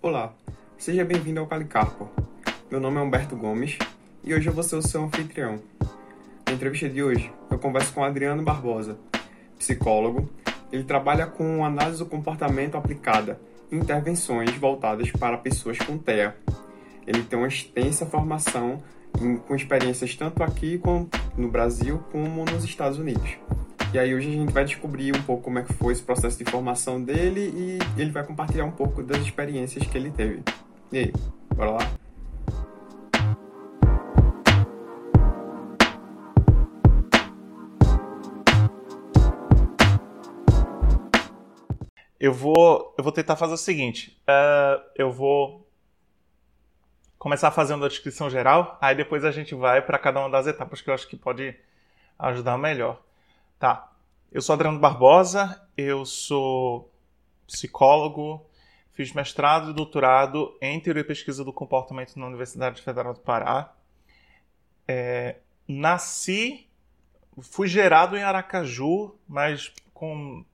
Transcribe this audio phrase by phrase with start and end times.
[0.00, 0.32] Olá,
[0.78, 2.08] seja bem-vindo ao Calicarpo.
[2.70, 3.76] Meu nome é Humberto Gomes
[4.22, 5.58] e hoje eu vou ser o seu anfitrião.
[6.46, 8.96] Na entrevista de hoje, eu converso com Adriano Barbosa,
[9.58, 10.30] psicólogo.
[10.70, 13.40] Ele trabalha com análise do comportamento aplicada
[13.72, 16.36] e intervenções voltadas para pessoas com TEA.
[17.04, 18.80] Ele tem uma extensa formação
[19.48, 20.80] com experiências tanto aqui
[21.36, 23.36] no Brasil como nos Estados Unidos.
[23.90, 26.36] E aí hoje a gente vai descobrir um pouco como é que foi esse processo
[26.36, 30.42] de formação dele e ele vai compartilhar um pouco das experiências que ele teve.
[30.92, 31.12] E aí,
[31.54, 31.78] bora lá?
[42.20, 44.20] Eu vou, eu vou tentar fazer o seguinte.
[44.28, 45.66] Uh, eu vou
[47.18, 50.82] começar fazendo a descrição geral, aí depois a gente vai para cada uma das etapas
[50.82, 51.56] que eu acho que pode
[52.18, 53.07] ajudar melhor.
[53.58, 53.90] Tá.
[54.30, 56.92] Eu sou Adriano Barbosa, eu sou
[57.44, 58.46] psicólogo,
[58.92, 63.74] fiz mestrado e doutorado em teoria e pesquisa do comportamento na Universidade Federal do Pará.
[64.86, 66.68] É, nasci,
[67.40, 70.44] fui gerado em Aracaju, mas com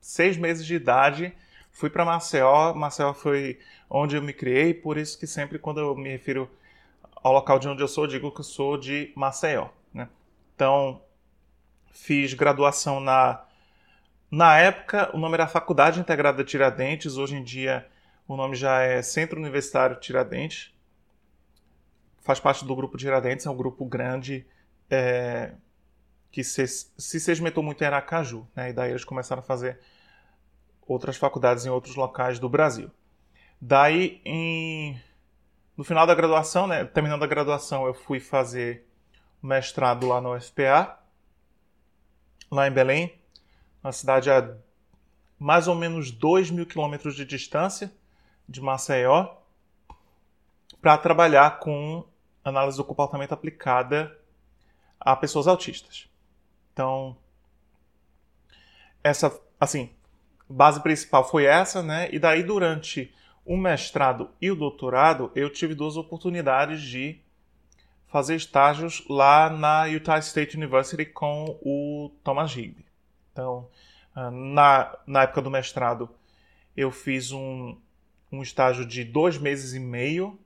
[0.00, 1.34] seis meses de idade
[1.70, 2.72] fui para Maceió.
[2.72, 3.58] Maceió foi
[3.90, 6.50] onde eu me criei, por isso que sempre quando eu me refiro
[7.16, 9.68] ao local de onde eu sou, eu digo que eu sou de Maceió.
[9.92, 10.08] Né?
[10.54, 11.02] Então,
[11.92, 13.44] fiz graduação na.
[14.30, 17.86] Na época, o nome era Faculdade Integrada Tiradentes, hoje em dia
[18.26, 20.72] o nome já é Centro Universitário Tiradentes.
[22.22, 24.46] Faz parte do grupo Tiradentes, é um grupo grande
[24.88, 25.52] é,
[26.30, 28.46] que se, se segmentou muito em Aracaju.
[28.54, 28.70] Né?
[28.70, 29.80] E daí eles começaram a fazer
[30.86, 32.90] outras faculdades em outros locais do Brasil.
[33.60, 35.00] Daí, em,
[35.76, 38.86] no final da graduação, né, terminando a graduação, eu fui fazer
[39.42, 40.98] mestrado lá no UFPA,
[42.52, 43.18] lá em Belém,
[43.82, 44.54] uma cidade a
[45.38, 47.90] mais ou menos 2 mil quilômetros de distância
[48.46, 49.36] de Maceió,
[50.80, 52.04] para trabalhar com
[52.44, 54.16] análise do comportamento aplicada
[55.00, 56.08] a pessoas autistas.
[56.72, 57.16] Então,
[59.02, 59.90] essa, assim,
[60.48, 62.08] base principal foi essa, né?
[62.12, 63.12] E daí durante
[63.46, 67.18] o mestrado e o doutorado eu tive duas oportunidades de
[68.12, 72.84] fazer estágios lá na Utah State University com o Thomas Higby.
[73.32, 73.66] Então,
[74.14, 76.10] ah, na, na época do mestrado,
[76.76, 77.74] eu fiz um,
[78.30, 80.38] um estágio de dois meses e meio.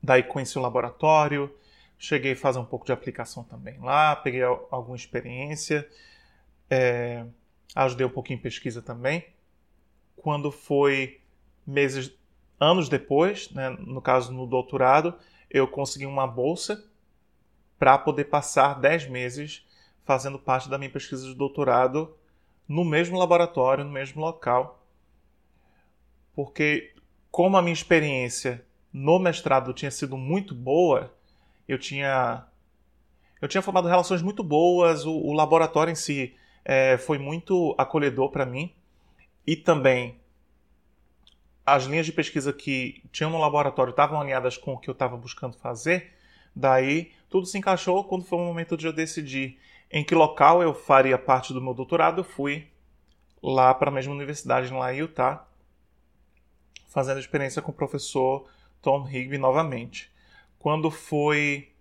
[0.00, 1.52] Daí conheci o laboratório,
[1.98, 5.86] cheguei a fazer um pouco de aplicação também lá, peguei alguma experiência.
[6.70, 7.26] É,
[7.74, 9.26] ajudei um pouquinho em pesquisa também.
[10.14, 11.20] Quando foi
[11.66, 12.16] meses,
[12.60, 15.18] anos depois, né, no caso no doutorado,
[15.50, 16.84] eu consegui uma bolsa
[17.78, 19.66] para poder passar 10 meses
[20.04, 22.16] fazendo parte da minha pesquisa de doutorado
[22.66, 24.84] no mesmo laboratório, no mesmo local.
[26.34, 26.94] Porque,
[27.30, 31.12] como a minha experiência no mestrado tinha sido muito boa,
[31.66, 32.46] eu tinha,
[33.40, 38.30] eu tinha formado relações muito boas, o, o laboratório em si é, foi muito acolhedor
[38.30, 38.74] para mim
[39.46, 40.20] e também
[41.74, 45.16] as linhas de pesquisa que tinham no laboratório estavam alinhadas com o que eu estava
[45.16, 46.14] buscando fazer.
[46.54, 49.58] Daí tudo se encaixou quando foi o momento de eu decidir
[49.90, 52.20] em que local eu faria parte do meu doutorado.
[52.20, 52.68] Eu fui
[53.42, 55.46] lá para a mesma universidade lá em Utah,
[56.88, 58.48] fazendo experiência com o professor
[58.82, 60.10] Tom Higby novamente.
[60.58, 61.72] Quando foi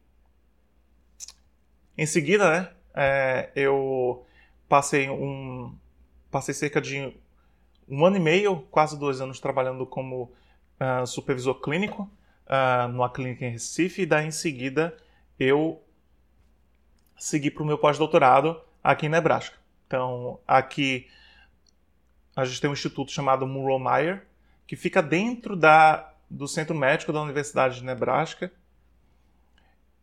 [1.98, 4.26] em seguida, né, é, eu
[4.68, 5.76] passei um
[6.30, 7.16] passei cerca de
[7.88, 10.32] um ano e meio, quase dois anos trabalhando como
[10.80, 12.10] uh, supervisor clínico
[12.46, 14.96] uh, numa clínica em Recife e daí em seguida
[15.40, 15.82] eu
[17.18, 19.56] segui para o meu pós-doutorado aqui em Nebraska.
[19.86, 21.08] Então aqui
[22.36, 24.28] a gente tem um instituto chamado Munro Meyer
[24.66, 28.52] que fica dentro da do centro médico da Universidade de Nebraska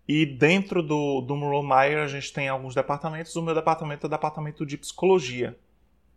[0.06, 3.34] e dentro do, do Monroe Meyer a gente tem alguns departamentos.
[3.36, 5.58] O meu departamento é o departamento de psicologia.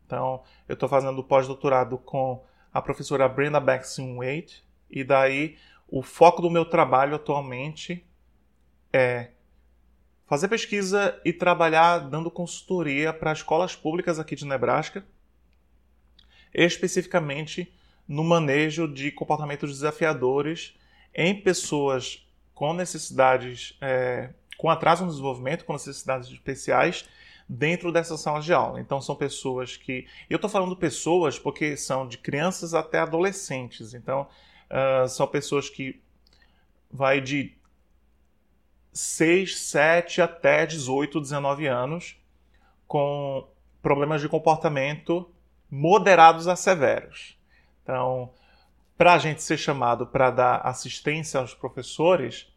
[0.07, 2.41] Então, eu estou fazendo pós-doutorado com
[2.73, 4.63] a professora Brenda Baxton Wade.
[4.89, 8.05] E daí, o foco do meu trabalho atualmente
[8.91, 9.31] é
[10.25, 15.05] fazer pesquisa e trabalhar dando consultoria para escolas públicas aqui de Nebraska,
[16.53, 17.73] especificamente
[18.07, 20.73] no manejo de comportamentos desafiadores
[21.13, 27.07] em pessoas com necessidades, é, com atraso no desenvolvimento, com necessidades especiais
[27.47, 28.79] dentro dessas salas de aula.
[28.79, 30.07] Então são pessoas que.
[30.29, 33.93] Eu estou falando pessoas porque são de crianças até adolescentes.
[33.93, 34.27] Então
[34.69, 36.01] uh, são pessoas que
[36.91, 37.55] vai de
[38.91, 42.17] 6, 7 até 18, 19 anos,
[42.87, 43.47] com
[43.81, 45.29] problemas de comportamento
[45.69, 47.37] moderados a severos.
[47.83, 48.33] Então,
[48.97, 52.51] para a gente ser chamado para dar assistência aos professores,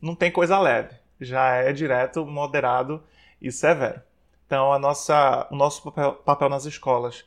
[0.00, 0.94] não tem coisa leve.
[1.20, 3.02] Já é direto, moderado
[3.40, 4.02] e severo.
[4.46, 7.24] Então, a nossa, o nosso papel, papel nas escolas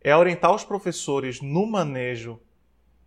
[0.00, 2.40] é orientar os professores no manejo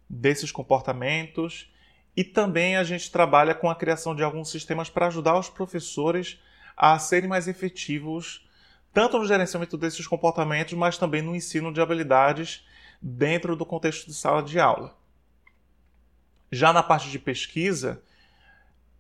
[0.10, 1.72] desses comportamentos
[2.16, 6.40] e também a gente trabalha com a criação de alguns sistemas para ajudar os professores
[6.76, 8.48] a serem mais efetivos
[8.98, 12.66] tanto no gerenciamento desses comportamentos, mas também no ensino de habilidades
[13.00, 14.98] dentro do contexto de sala de aula.
[16.52, 18.02] Já na parte de pesquisa,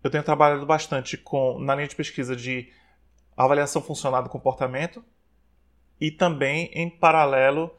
[0.04, 2.72] eu tenho trabalhado bastante com na linha de pesquisa de
[3.38, 5.04] avaliação funcional do comportamento
[6.02, 7.72] e também em paralelo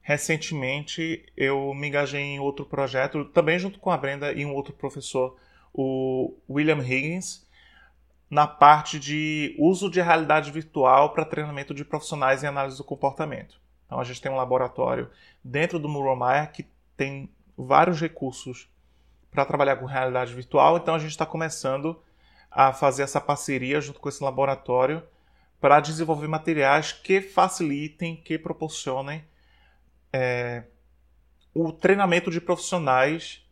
[0.00, 4.72] recentemente eu me engajei em outro projeto também junto com a Brenda e um outro
[4.72, 5.36] professor
[5.72, 7.46] o William Higgins
[8.28, 13.60] na parte de uso de realidade virtual para treinamento de profissionais em análise do comportamento.
[13.86, 15.10] Então a gente tem um laboratório
[15.42, 16.66] dentro do Muromaia que
[16.96, 18.68] tem vários recursos
[19.30, 20.76] para trabalhar com realidade virtual.
[20.76, 22.02] Então a gente está começando
[22.50, 25.02] a fazer essa parceria junto com esse laboratório
[25.60, 29.24] para desenvolver materiais que facilitem, que proporcionem
[30.12, 30.64] é,
[31.52, 33.44] o treinamento de profissionais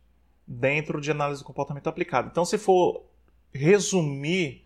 [0.47, 2.29] dentro de análise do comportamento aplicado.
[2.31, 3.03] Então, se for
[3.53, 4.65] resumir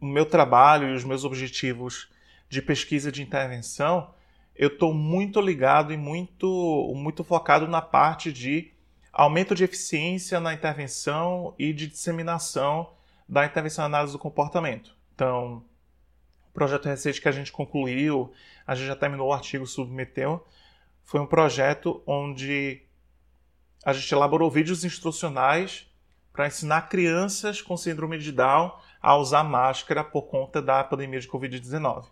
[0.00, 2.10] o meu trabalho e os meus objetivos
[2.48, 4.14] de pesquisa de intervenção,
[4.54, 8.72] eu estou muito ligado e muito, muito focado na parte de
[9.12, 12.92] aumento de eficiência na intervenção e de disseminação
[13.28, 14.96] da intervenção e análise do comportamento.
[15.14, 15.64] Então,
[16.48, 18.32] o projeto recente que a gente concluiu,
[18.66, 20.46] a gente já terminou o artigo, submeteu,
[21.04, 22.82] foi um projeto onde
[23.84, 25.86] a gente elaborou vídeos instrucionais
[26.32, 31.28] para ensinar crianças com síndrome de Down a usar máscara por conta da pandemia de
[31.28, 32.06] Covid-19.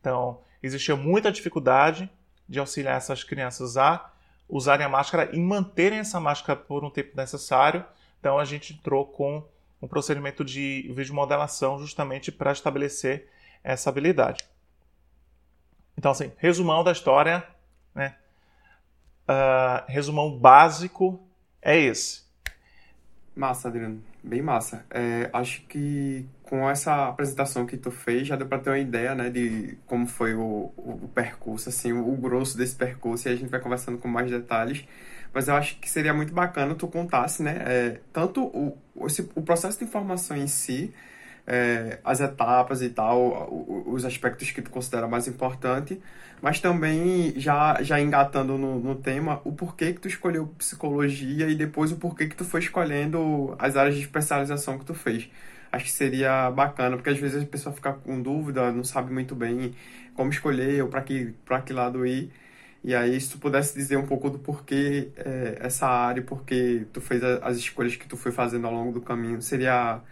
[0.00, 2.10] Então, existia muita dificuldade
[2.48, 4.12] de auxiliar essas crianças a
[4.48, 7.84] usarem a máscara e manterem essa máscara por um tempo necessário.
[8.20, 9.46] Então, a gente entrou com
[9.84, 13.28] um procedimento de videomodelação justamente para estabelecer
[13.62, 14.42] essa habilidade.
[15.96, 17.46] Então, assim, resumão da história,
[17.94, 18.16] né?
[19.28, 21.22] Uh, resumão básico
[21.60, 22.24] é esse.
[23.36, 24.02] Massa, Adriano.
[24.22, 24.86] Bem massa.
[24.90, 29.14] É, acho que com essa apresentação que tu fez, já deu para ter uma ideia,
[29.14, 33.36] né, de como foi o, o, percurso, assim, o, o, grosso desse percurso, e a
[33.36, 34.86] gente vai conversando com mais detalhes.
[35.34, 39.42] Mas eu acho que seria muito bacana tu contasse, né, é, tanto o, esse, o
[39.42, 40.94] processo de informação em si,
[41.46, 43.48] é, as etapas e tal,
[43.86, 46.00] os aspectos que tu considera mais importante,
[46.40, 51.54] mas também já, já engatando no, no tema, o porquê que tu escolheu psicologia e
[51.54, 55.28] depois o porquê que tu foi escolhendo as áreas de especialização que tu fez.
[55.72, 59.34] Acho que seria bacana, porque às vezes a pessoa fica com dúvida, não sabe muito
[59.34, 59.74] bem
[60.14, 61.34] como escolher ou para que,
[61.66, 62.30] que lado ir.
[62.84, 67.00] E aí, se tu pudesse dizer um pouco do porquê é, essa área, porquê tu
[67.00, 70.02] fez as escolhas que tu foi fazendo ao longo do caminho, seria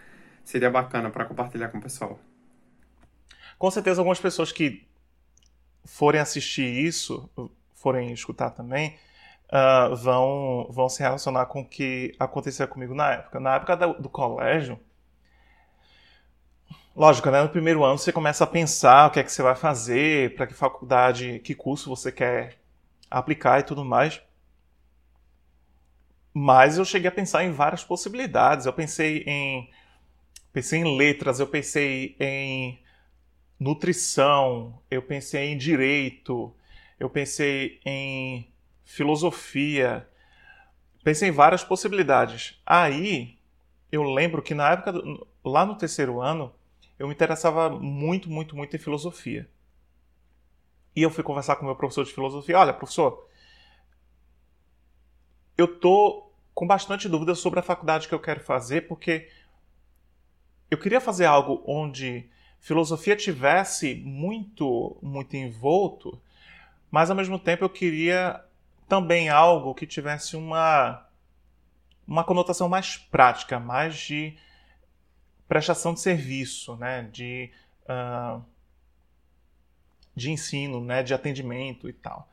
[0.43, 2.19] seria bacana para compartilhar com o pessoal.
[3.59, 4.89] Com certeza, algumas pessoas que
[5.85, 7.31] forem assistir isso,
[7.75, 8.97] forem escutar também,
[9.53, 13.39] uh, vão, vão se relacionar com o que aconteceu comigo na época.
[13.39, 14.81] Na época do, do colégio,
[16.97, 19.55] lógico, né, no primeiro ano você começa a pensar o que é que você vai
[19.55, 22.62] fazer, para que faculdade, que curso você quer
[23.19, 24.21] aplicar e tudo mais.
[26.35, 28.67] Mas eu cheguei a pensar em várias possibilidades.
[28.67, 29.71] Eu pensei em
[30.53, 32.79] pensei em letras, eu pensei em
[33.59, 36.55] nutrição, eu pensei em direito,
[37.01, 38.53] eu pensei em
[38.85, 40.07] filosofia,
[41.03, 42.61] pensei em várias possibilidades.
[42.67, 43.39] Aí
[43.91, 46.53] eu lembro que na época, do, lá no terceiro ano,
[46.99, 49.49] eu me interessava muito, muito, muito em filosofia.
[50.95, 52.59] E eu fui conversar com meu professor de filosofia.
[52.59, 53.27] Olha, professor,
[55.57, 59.29] eu tô com bastante dúvida sobre a faculdade que eu quero fazer, porque
[60.71, 62.29] eu queria fazer algo onde
[62.61, 66.21] filosofia tivesse muito, muito envolto,
[66.91, 68.43] mas ao mesmo tempo eu queria
[68.89, 71.07] também algo que tivesse uma,
[72.07, 74.37] uma conotação mais prática, mais de
[75.49, 77.09] prestação de serviço, né?
[77.11, 77.51] de,
[77.85, 78.43] uh,
[80.15, 81.03] de ensino, né?
[81.03, 82.29] de atendimento e tal.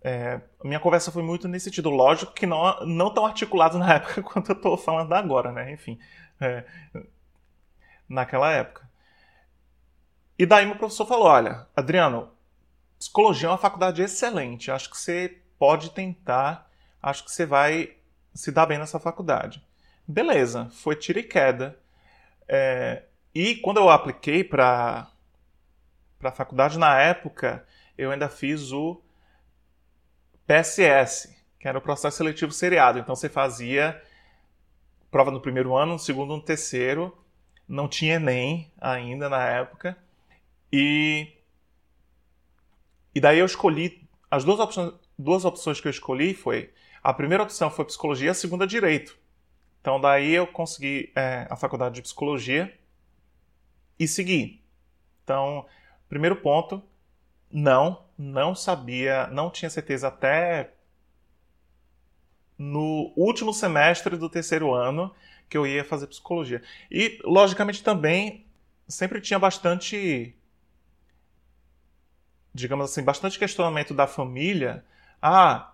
[0.00, 1.90] É, minha conversa foi muito nesse sentido.
[1.90, 5.72] Lógico que não, não tão articulado na época quanto eu estou falando agora, né?
[5.72, 5.98] Enfim,
[6.40, 6.64] é,
[8.08, 8.88] naquela época.
[10.38, 12.30] E daí meu professor falou: olha, Adriano,
[12.98, 16.70] psicologia é uma faculdade excelente, acho que você pode tentar,
[17.02, 17.96] acho que você vai
[18.32, 19.62] se dar bem nessa faculdade.
[20.06, 21.78] Beleza, foi tiro e queda.
[22.46, 23.02] É,
[23.34, 25.10] e quando eu apliquei para
[26.20, 27.64] a faculdade, na época,
[27.96, 29.00] eu ainda fiz o
[30.46, 32.98] PSS, que era o processo seletivo seriado.
[32.98, 34.00] Então você fazia
[35.10, 37.16] prova no primeiro ano, no segundo, no terceiro,
[37.66, 39.96] não tinha Enem ainda na época,
[40.72, 41.32] e,
[43.14, 46.72] e daí eu escolhi, as duas opções, duas opções que eu escolhi foi,
[47.02, 49.18] a primeira opção foi psicologia, a segunda direito.
[49.80, 52.72] Então daí eu consegui é, a faculdade de psicologia
[53.98, 54.62] e segui.
[55.24, 55.66] Então,
[56.08, 56.82] primeiro ponto,
[57.50, 60.72] não, não sabia, não tinha certeza até
[62.58, 65.14] no último semestre do terceiro ano
[65.48, 66.62] que eu ia fazer psicologia.
[66.90, 68.44] E, logicamente, também
[68.86, 70.34] sempre tinha bastante,
[72.52, 74.84] digamos assim, bastante questionamento da família.
[75.22, 75.72] Ah,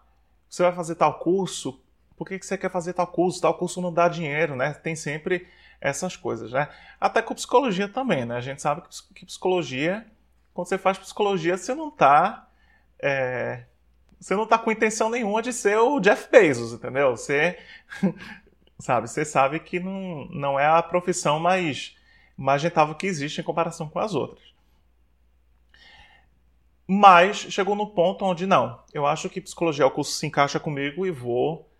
[0.49, 1.81] você vai fazer tal curso?
[2.17, 3.41] Por que você quer fazer tal curso?
[3.41, 4.75] Tal curso não dá dinheiro, né?
[4.75, 5.49] Tem sempre
[5.81, 6.69] essas coisas, né?
[7.01, 8.37] Até com psicologia também, né?
[8.37, 8.83] A gente sabe
[9.15, 10.07] que psicologia,
[10.55, 12.49] quando você faz psicologia, você não está
[12.99, 13.65] é,
[14.19, 17.11] você não tá com intenção nenhuma de ser o Jeff Bezos, entendeu?
[17.11, 17.59] Você
[18.81, 21.95] sabe, você sabe que não, não é a profissão mais,
[22.35, 24.43] mais rentável que existe em comparação com as outras.
[26.87, 30.59] Mas chegou no ponto onde não, eu acho que psicologia é o curso se encaixa
[30.59, 31.71] comigo e vou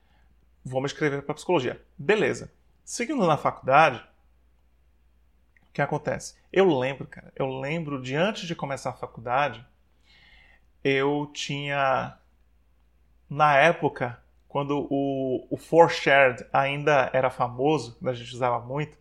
[0.63, 1.83] vou me inscrever para psicologia.
[1.97, 2.53] Beleza.
[2.85, 4.03] Seguindo na faculdade,
[5.75, 6.37] que acontece?
[6.53, 9.65] Eu lembro, cara, eu lembro de antes de começar a faculdade,
[10.85, 12.17] eu tinha
[13.29, 18.97] na época, quando o, o ForShared ainda era famoso, a gente usava muito,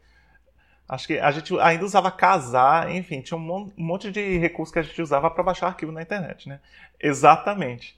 [0.90, 4.84] acho que a gente ainda usava casar, enfim, tinha um monte de recursos que a
[4.84, 6.60] gente usava para baixar arquivo na internet, né?
[7.00, 7.96] Exatamente.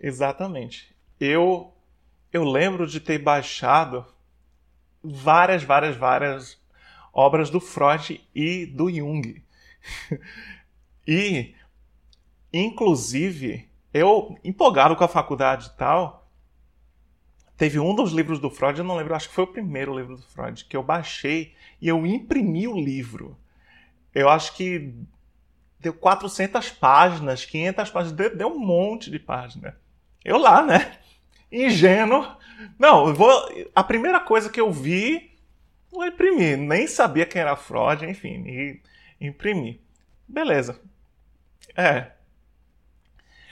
[0.00, 0.94] Exatamente.
[1.20, 1.74] Eu
[2.32, 4.06] eu lembro de ter baixado
[5.02, 6.57] várias, várias, várias
[7.18, 9.42] obras do Freud e do Jung.
[11.06, 11.52] e
[12.52, 16.30] inclusive eu, empolgado com a faculdade e tal,
[17.56, 20.14] teve um dos livros do Freud, eu não lembro, acho que foi o primeiro livro
[20.14, 23.36] do Freud, que eu baixei e eu imprimi o livro.
[24.14, 24.94] Eu acho que
[25.80, 29.76] deu 400 páginas, 500 páginas, deu, deu um monte de página.
[30.24, 30.98] Eu lá, né?
[31.50, 32.24] Ingênuo.
[32.78, 33.32] Não, vou.
[33.74, 35.32] A primeira coisa que eu vi,
[35.90, 36.56] vou imprimir.
[36.56, 38.82] Nem sabia quem era Freud, enfim, e
[39.20, 39.80] imprimi.
[40.26, 40.80] Beleza.
[41.76, 42.12] É,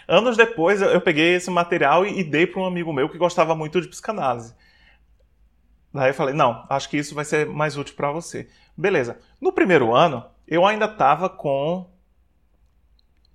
[0.08, 3.80] Anos depois, eu peguei esse material e dei para um amigo meu que gostava muito
[3.80, 4.54] de psicanálise.
[5.92, 8.48] Daí eu falei, não, acho que isso vai ser mais útil para você.
[8.76, 9.18] Beleza.
[9.40, 11.90] No primeiro ano, eu ainda estava com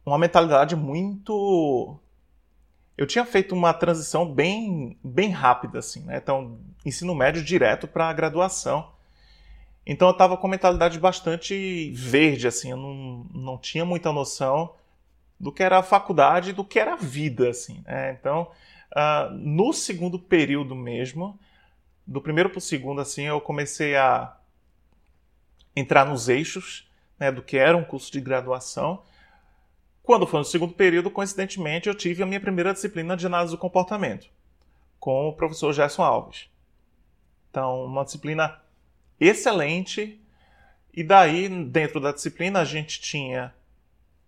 [0.06, 2.00] uma mentalidade muito.
[3.02, 6.18] Eu tinha feito uma transição bem, bem rápida, assim, né?
[6.18, 8.92] Então, ensino médio direto para graduação.
[9.84, 14.76] Então, eu estava com mentalidade bastante verde, assim, eu não, não tinha muita noção
[15.40, 17.82] do que era a faculdade, do que era a vida, assim.
[17.88, 18.16] Né?
[18.20, 18.52] Então,
[18.92, 21.40] uh, no segundo período mesmo,
[22.06, 24.38] do primeiro para o segundo, assim, eu comecei a
[25.76, 26.88] entrar nos eixos
[27.20, 29.02] né, do que era um curso de graduação.
[30.04, 33.58] Quando foi no segundo período, coincidentemente, eu tive a minha primeira disciplina de análise do
[33.58, 34.28] comportamento
[35.00, 36.50] com o professor Gerson Alves.
[37.50, 38.62] Então, uma disciplina
[39.20, 40.20] excelente.
[40.94, 43.54] E daí, dentro da disciplina, a gente tinha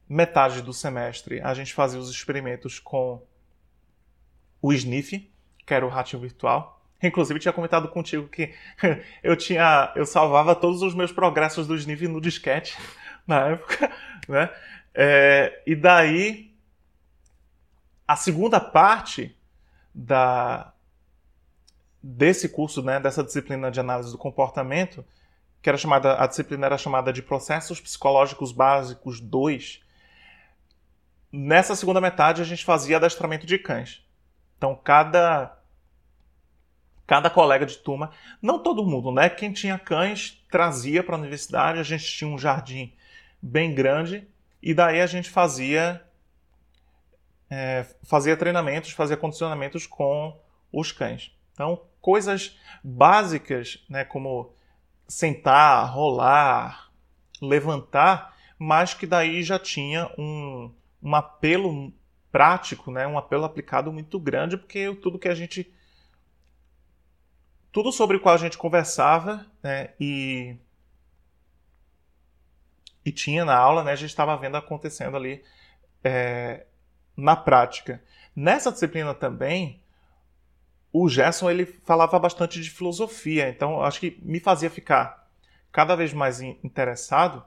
[0.08, 3.22] metade do semestre a gente fazia os experimentos com
[4.62, 5.30] o Sniff,
[5.66, 6.82] que era o ratinho virtual.
[7.02, 8.54] Inclusive, tinha comentado contigo que
[9.22, 12.78] eu tinha, eu salvava todos os meus progressos do Sniff no disquete
[13.28, 13.92] na época,
[14.28, 14.50] né?
[14.94, 16.54] É, e daí,
[18.08, 19.36] a segunda parte
[19.94, 20.72] da
[22.06, 25.06] desse curso, né, dessa disciplina de análise do comportamento,
[25.62, 29.84] que era chamada, a disciplina era chamada de Processos Psicológicos Básicos 2,
[31.36, 34.06] Nessa segunda metade a gente fazia adestramento de cães.
[34.56, 35.58] Então cada
[37.08, 39.30] cada colega de turma, não todo mundo, né?
[39.30, 42.94] Quem tinha cães trazia para a universidade, a gente tinha um jardim
[43.42, 44.28] bem grande
[44.64, 46.04] e daí a gente fazia
[47.50, 50.40] é, fazia treinamentos, fazia condicionamentos com
[50.72, 51.32] os cães.
[51.54, 54.04] Então coisas básicas, né?
[54.04, 54.54] Como
[55.08, 56.92] sentar, rolar,
[57.42, 61.94] levantar, mas que daí já tinha um um apelo
[62.32, 65.72] prático, né, um apelo aplicado muito grande, porque tudo que a gente.
[67.72, 70.56] Tudo sobre o qual a gente conversava né, e,
[73.06, 75.44] e tinha na aula, né, a gente estava vendo acontecendo ali
[76.04, 76.66] é,
[77.16, 78.02] na prática.
[78.36, 79.82] Nessa disciplina também,
[80.92, 85.28] o Gerson ele falava bastante de filosofia, então acho que me fazia ficar
[85.72, 87.44] cada vez mais interessado.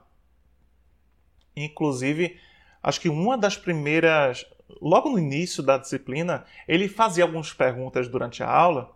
[1.55, 2.39] Inclusive,
[2.83, 4.45] acho que uma das primeiras
[4.81, 8.95] logo no início da disciplina, ele fazia algumas perguntas durante a aula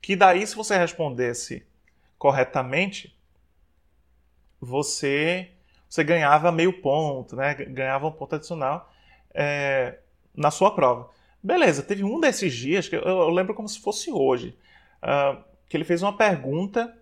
[0.00, 1.66] que daí, se você respondesse
[2.16, 3.16] corretamente,
[4.60, 5.52] você,
[5.88, 7.54] você ganhava meio ponto, né?
[7.54, 8.92] ganhava um ponto adicional
[9.32, 9.98] é,
[10.34, 11.10] na sua prova.
[11.42, 14.56] Beleza, teve um desses dias que eu, eu lembro como se fosse hoje,
[15.02, 16.96] uh, que ele fez uma pergunta,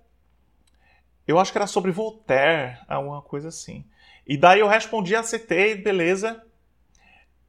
[1.26, 3.84] eu acho que era sobre Voltaire, alguma coisa assim.
[4.26, 6.44] E daí eu respondi, acertei, beleza,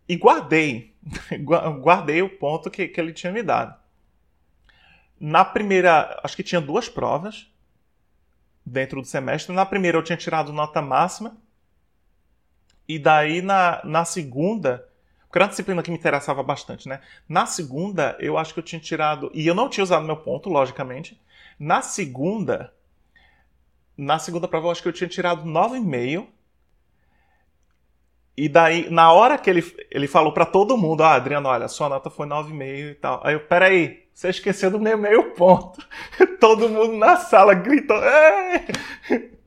[0.07, 0.95] e guardei,
[1.81, 3.77] guardei o ponto que, que ele tinha me dado.
[5.19, 7.51] Na primeira, acho que tinha duas provas
[8.67, 9.55] dentro do semestre.
[9.55, 11.37] Na primeira eu tinha tirado nota máxima.
[12.87, 14.87] E daí na, na segunda,
[15.25, 17.01] porque era uma disciplina que me interessava bastante, né?
[17.27, 20.49] Na segunda eu acho que eu tinha tirado, e eu não tinha usado meu ponto,
[20.49, 21.19] logicamente.
[21.59, 22.73] Na segunda,
[23.97, 26.27] na segunda prova eu acho que eu tinha tirado 9,5
[28.35, 31.89] e daí, na hora que ele, ele falou para todo mundo, ah, Adriano, olha, sua
[31.89, 33.19] nota foi 9,5 e tal.
[33.25, 35.79] Aí eu, peraí, você esqueceu do meu meio ponto.
[36.41, 38.65] todo mundo na sala gritou, Ei!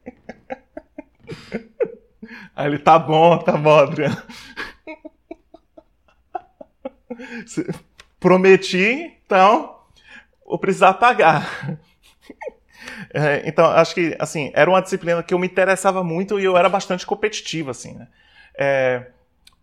[2.54, 4.22] Aí ele, tá bom, tá bom, Adriano.
[8.20, 9.76] Prometi, então,
[10.46, 11.80] vou precisar pagar.
[13.12, 16.56] É, então, acho que, assim, era uma disciplina que eu me interessava muito e eu
[16.56, 18.06] era bastante competitivo, assim, né?
[18.56, 19.06] É,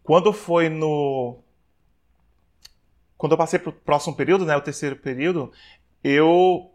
[0.03, 1.39] quando foi no.
[3.17, 5.51] Quando eu passei para o próximo período, né, o terceiro período,
[6.03, 6.71] eu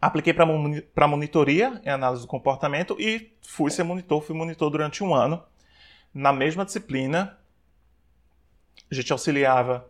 [0.00, 5.14] apliquei para monitoria em análise do comportamento e fui ser monitor, fui monitor durante um
[5.14, 5.42] ano.
[6.12, 7.38] Na mesma disciplina,
[8.90, 9.88] a gente auxiliava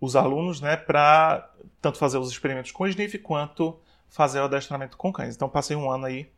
[0.00, 5.12] os alunos né, para tanto fazer os experimentos com sniff quanto fazer o adestramento com
[5.12, 5.34] cães.
[5.34, 6.30] Então passei um ano aí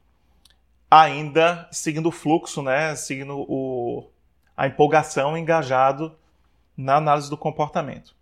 [0.91, 4.09] ainda seguindo o fluxo, né, seguindo o,
[4.57, 6.17] a empolgação, engajado
[6.79, 8.15] na análise do comportamento.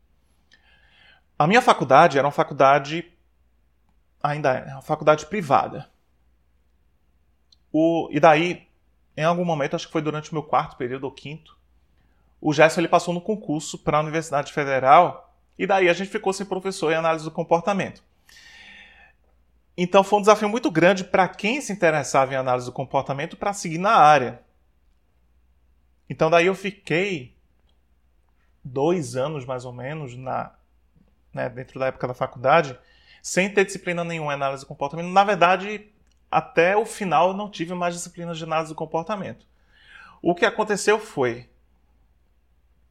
[1.39, 3.13] A minha faculdade era uma faculdade,
[4.23, 5.91] ainda é, uma faculdade privada.
[7.71, 8.67] O, e daí,
[9.15, 11.55] em algum momento, acho que foi durante o meu quarto período ou quinto,
[12.41, 16.33] o Gerson ele passou no concurso para a Universidade Federal e daí a gente ficou
[16.33, 18.03] sem professor em análise do comportamento.
[19.77, 23.53] Então foi um desafio muito grande para quem se interessava em análise do comportamento para
[23.53, 24.41] seguir na área.
[26.09, 27.36] Então daí eu fiquei
[28.67, 30.55] dois anos mais ou menos na,
[31.33, 32.79] né, dentro da época da faculdade
[33.23, 35.09] sem ter disciplina nenhuma em análise do comportamento.
[35.09, 35.91] Na verdade,
[36.31, 39.47] até o final eu não tive mais disciplinas de análise do comportamento.
[40.23, 41.49] O que aconteceu foi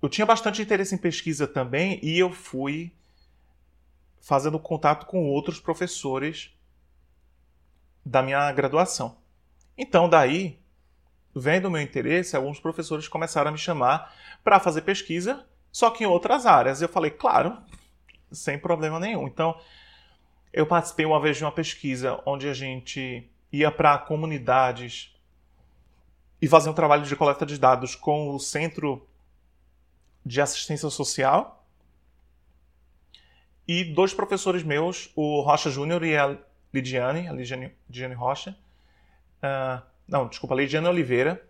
[0.01, 2.93] eu tinha bastante interesse em pesquisa também e eu fui
[4.19, 6.51] fazendo contato com outros professores
[8.05, 9.17] da minha graduação.
[9.77, 10.59] Então, daí,
[11.33, 16.05] vendo o meu interesse, alguns professores começaram a me chamar para fazer pesquisa, só que
[16.05, 16.81] em outras áreas.
[16.81, 17.57] Eu falei, claro,
[18.31, 19.27] sem problema nenhum.
[19.27, 19.59] Então,
[20.53, 25.13] eu participei uma vez de uma pesquisa onde a gente ia para comunidades
[26.41, 29.05] e fazer um trabalho de coleta de dados com o Centro
[30.25, 31.67] de Assistência Social.
[33.67, 36.38] E dois professores meus, o Rocha Júnior e a
[36.73, 38.57] Lidiane, a Lidiane, Lidiane Rocha.
[39.43, 41.45] Uh, não, desculpa, Lidiane Oliveira.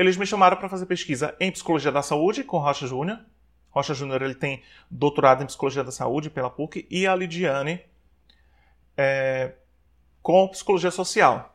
[0.00, 3.20] Eles me chamaram para fazer pesquisa em Psicologia da Saúde com Rocha Júnior.
[3.68, 7.84] Rocha Júnior ele tem doutorado em Psicologia da Saúde pela PUC e a Lidiane
[8.96, 9.56] é,
[10.22, 11.54] com Psicologia Social.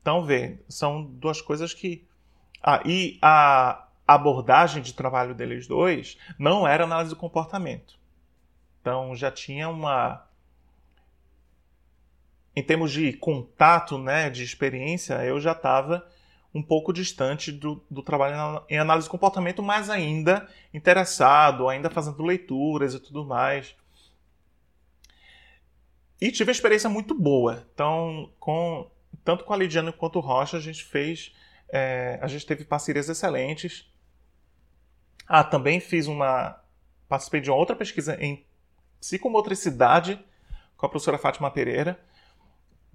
[0.00, 2.06] Então, vê, são duas coisas que...
[2.62, 7.98] Ah, e a abordagem de trabalho deles dois não era análise do comportamento.
[8.80, 10.28] Então, já tinha uma
[12.54, 16.06] em termos de contato, né, de experiência, eu já estava
[16.54, 22.22] um pouco distante do, do trabalho em análise de comportamento, mas ainda interessado, ainda fazendo
[22.22, 23.74] leituras e tudo mais.
[26.20, 27.66] E tive uma experiência muito boa.
[27.72, 28.90] Então, com,
[29.24, 31.34] tanto com a Lidiane quanto o Rocha, a gente fez.
[31.72, 33.90] É, a gente teve parcerias excelentes.
[35.26, 36.60] Ah, também fiz uma.
[37.08, 38.44] Participei de uma outra pesquisa em
[39.00, 40.22] psicomotricidade
[40.76, 41.98] com a professora Fátima Pereira.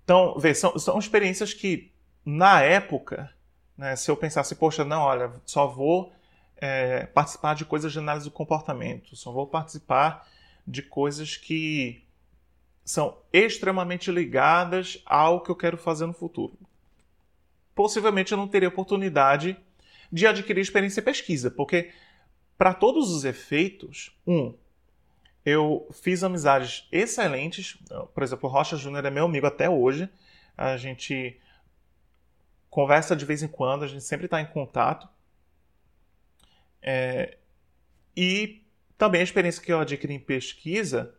[0.03, 1.91] Então, vê, são, são experiências que,
[2.23, 3.34] na época,
[3.77, 6.13] né, se eu pensasse, poxa, não, olha, só vou
[6.57, 10.27] é, participar de coisas de análise do comportamento, só vou participar
[10.65, 12.03] de coisas que
[12.83, 16.57] são extremamente ligadas ao que eu quero fazer no futuro.
[17.73, 19.57] Possivelmente eu não teria oportunidade
[20.11, 21.91] de adquirir experiência e pesquisa, porque
[22.57, 24.53] para todos os efeitos, um,
[25.45, 27.77] eu fiz amizades excelentes.
[28.13, 30.09] Por exemplo, o Rocha Júnior é meu amigo até hoje.
[30.57, 31.37] A gente
[32.75, 35.07] conversa de vez em quando, a gente sempre está em contato.
[36.81, 37.37] É,
[38.17, 38.61] e
[38.97, 41.15] também a experiência que eu adquiri em pesquisa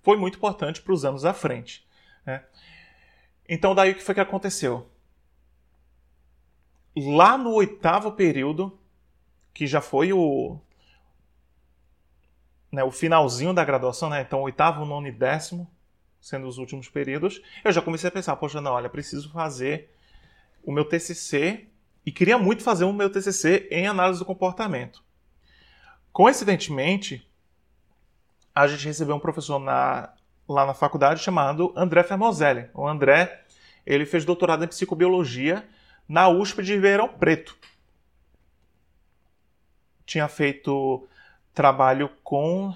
[0.00, 1.86] foi muito importante para os anos à frente.
[2.24, 2.42] Né?
[3.46, 4.90] Então, daí o que foi que aconteceu?
[6.96, 8.80] Lá no oitavo período,
[9.52, 10.58] que já foi o,
[12.72, 14.22] né, o finalzinho da graduação, né?
[14.22, 15.70] então oitavo, nono e décimo,
[16.22, 19.94] sendo os últimos períodos, eu já comecei a pensar, poxa, não, olha, preciso fazer
[20.66, 21.68] o meu TCC
[22.04, 25.02] e queria muito fazer o meu TCC em análise do comportamento.
[26.12, 27.26] Coincidentemente,
[28.52, 30.12] a gente recebeu um professor na,
[30.48, 32.68] lá na faculdade chamado André Fermozelli.
[32.74, 33.44] O André,
[33.86, 35.66] ele fez doutorado em psicobiologia
[36.08, 37.56] na USP de Ribeirão Preto.
[40.04, 41.08] Tinha feito
[41.54, 42.74] trabalho com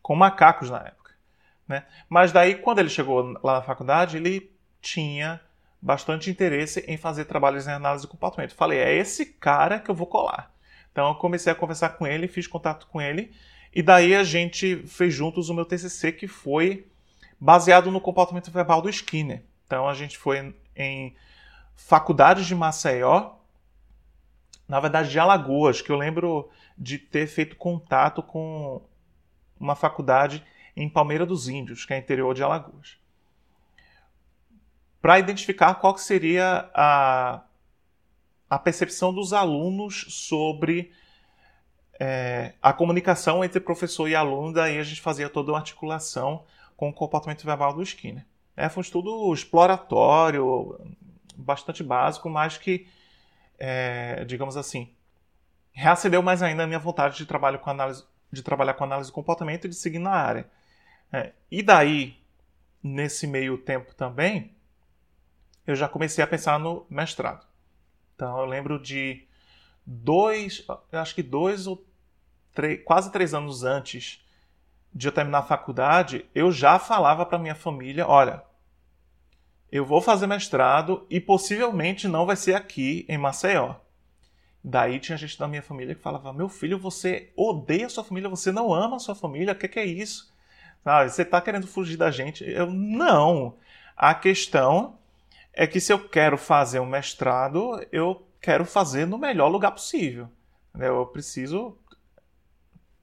[0.00, 1.12] com macacos na época,
[1.68, 1.86] né?
[2.08, 5.40] Mas daí quando ele chegou lá na faculdade, ele tinha
[5.82, 8.54] bastante interesse em fazer trabalhos em análise de comportamento.
[8.54, 10.54] Falei, é esse cara que eu vou colar.
[10.92, 13.34] Então eu comecei a conversar com ele, fiz contato com ele,
[13.74, 16.86] e daí a gente fez juntos o meu TCC, que foi
[17.40, 19.42] baseado no comportamento verbal do Skinner.
[19.66, 21.16] Então a gente foi em
[21.74, 23.32] faculdades de Maceió,
[24.68, 28.80] na verdade de Alagoas, que eu lembro de ter feito contato com
[29.58, 30.44] uma faculdade
[30.76, 33.01] em Palmeira dos Índios, que é interior de Alagoas
[35.02, 37.42] para identificar qual seria a,
[38.48, 40.92] a percepção dos alunos sobre
[41.98, 46.44] é, a comunicação entre professor e aluno, daí a gente fazia toda uma articulação
[46.76, 48.24] com o comportamento verbal do Skinner.
[48.56, 50.78] É, foi um estudo exploratório,
[51.36, 52.86] bastante básico, mas que,
[53.58, 54.88] é, digamos assim,
[55.72, 59.14] reacendeu mais ainda a minha vontade de, trabalho com análise, de trabalhar com análise do
[59.14, 60.48] comportamento e de seguir na área.
[61.12, 62.16] É, e daí,
[62.82, 64.54] nesse meio tempo também,
[65.66, 67.46] eu já comecei a pensar no mestrado.
[68.14, 69.26] Então eu lembro de
[69.86, 71.84] dois, acho que dois ou
[72.54, 74.24] três, quase três anos antes
[74.94, 78.42] de eu terminar a faculdade, eu já falava para minha família, olha,
[79.70, 83.76] eu vou fazer mestrado e possivelmente não vai ser aqui em Maceió.
[84.62, 88.28] Daí tinha gente da minha família que falava: Meu filho, você odeia a sua família,
[88.28, 90.30] você não ama a sua família, o que, que, é isso?
[91.04, 92.44] Você está querendo fugir da gente?
[92.48, 93.56] Eu, não.
[93.96, 94.98] A questão
[95.52, 100.30] é que se eu quero fazer um mestrado, eu quero fazer no melhor lugar possível.
[100.78, 101.76] Eu preciso,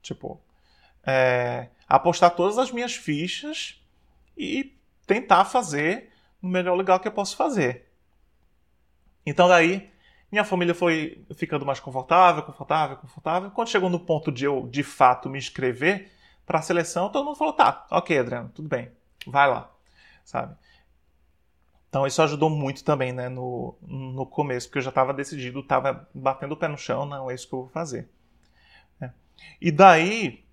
[0.02, 0.40] tipo,
[1.04, 3.80] é, apostar todas as minhas fichas
[4.36, 7.88] e tentar fazer no melhor lugar que eu posso fazer.
[9.24, 9.90] Então daí
[10.30, 13.50] minha família foi ficando mais confortável, confortável, confortável.
[13.50, 16.10] Quando chegou no ponto de eu de fato me inscrever
[16.46, 18.90] para a seleção, todo mundo falou: "Tá, OK, Adriano, tudo bem.
[19.26, 19.70] Vai lá."
[20.24, 20.56] Sabe?
[21.90, 26.08] Então isso ajudou muito também, né, no, no começo, porque eu já estava decidido, estava
[26.14, 28.08] batendo o pé no chão, não, é isso que eu vou fazer.
[29.00, 29.10] É.
[29.60, 30.44] E daí,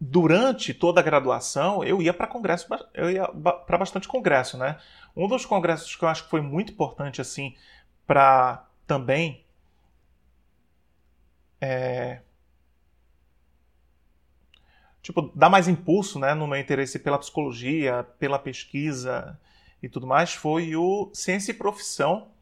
[0.00, 4.80] durante toda a graduação, eu ia para congresso, eu ia para bastante congresso, né?
[5.16, 7.54] Um dos congressos que eu acho que foi muito importante, assim,
[8.04, 9.44] para também
[11.60, 12.20] é,
[15.00, 19.38] tipo, dar mais impulso, né, no meu interesse pela psicologia, pela pesquisa,
[19.84, 22.32] e tudo mais foi o Ciência e Profissão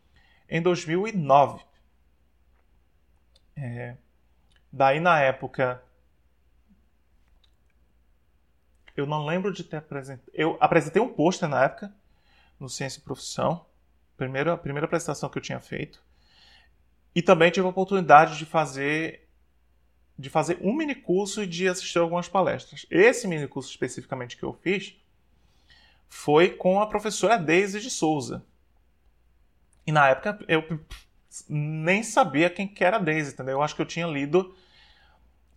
[0.49, 1.65] em 2009.
[3.57, 3.97] É,
[4.73, 5.83] daí na época
[8.97, 10.31] eu não lembro de ter apresentado.
[10.33, 11.93] Eu apresentei um pôster na época
[12.61, 13.67] no Ciência e Profissão,
[14.17, 16.01] primeira primeira apresentação que eu tinha feito,
[17.13, 19.29] e também tive a oportunidade de fazer
[20.17, 22.87] de fazer um mini curso e de assistir algumas palestras.
[22.89, 25.02] Esse mini curso especificamente que eu fiz
[26.13, 28.45] foi com a professora Deise de Souza.
[29.87, 30.63] E na época eu
[31.49, 33.55] nem sabia quem que era a Deise, entendeu?
[33.55, 34.55] Eu acho que eu tinha lido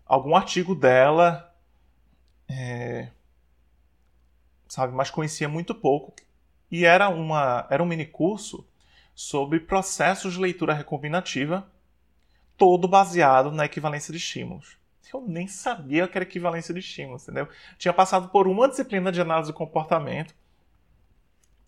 [0.05, 1.53] algum artigo dela,
[2.47, 3.09] é,
[4.65, 6.15] sabe, mas conhecia muito pouco.
[6.71, 8.65] E era, uma, era um mini curso
[9.13, 11.69] sobre processos de leitura recombinativa,
[12.55, 14.77] todo baseado na equivalência de estímulos.
[15.13, 17.49] Eu nem sabia que era equivalência de estímulos, entendeu?
[17.77, 20.33] Tinha passado por uma disciplina de análise do comportamento,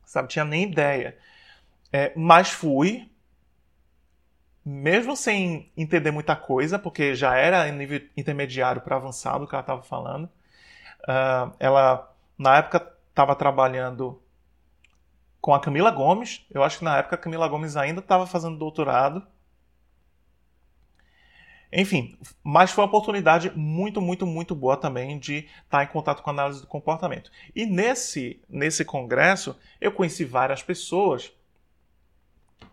[0.08, 0.30] sabe?
[0.30, 1.16] Tinha nem ideia.
[1.92, 3.10] É, mas fui,
[4.66, 9.62] mesmo sem entender muita coisa, porque já era nível intermediário para avançado o que ela
[9.62, 10.26] estava falando.
[11.04, 14.22] Uh, ela, na época, estava trabalhando
[15.40, 16.46] com a Camila Gomes.
[16.52, 19.26] Eu acho que na época a Camila Gomes ainda estava fazendo doutorado.
[21.72, 26.30] Enfim, mas foi uma oportunidade muito, muito, muito boa também de estar em contato com
[26.30, 27.30] a análise do comportamento.
[27.56, 31.32] E nesse, nesse congresso eu conheci várias pessoas.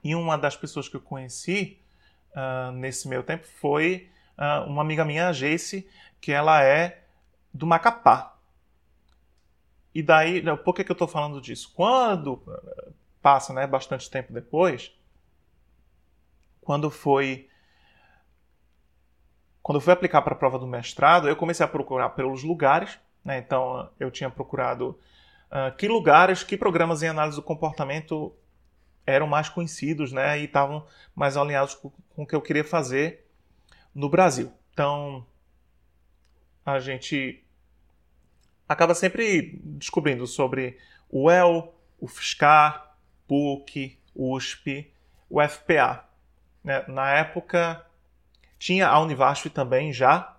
[0.02, 1.78] E uma das pessoas que eu conheci
[2.30, 5.88] uh, nesse meu tempo foi uh, uma amiga minha, a Jace,
[6.20, 7.02] que ela é
[7.52, 8.37] do Macapá.
[9.92, 11.72] E daí, por que, que eu estou falando disso?
[11.74, 12.42] Quando
[13.22, 14.92] passa né, bastante tempo depois,
[16.61, 17.48] quando foi
[19.64, 23.00] quando eu fui aplicar para a prova do mestrado, eu comecei a procurar pelos lugares.
[23.24, 23.38] Né?
[23.38, 24.90] Então, eu tinha procurado
[25.50, 28.37] uh, que lugares, que programas em análise do comportamento
[29.07, 30.38] eram mais conhecidos né?
[30.38, 33.27] e estavam mais alinhados com, com o que eu queria fazer
[33.94, 34.53] no Brasil.
[34.74, 35.27] Então,
[36.66, 37.42] a gente
[38.68, 40.77] acaba sempre descobrindo sobre
[41.09, 44.92] o UEL, o FSCar, PUC, USP,
[45.31, 46.05] o FPA.
[46.62, 46.85] Né?
[46.87, 47.83] Na época,
[48.59, 50.37] tinha a Univasf também já.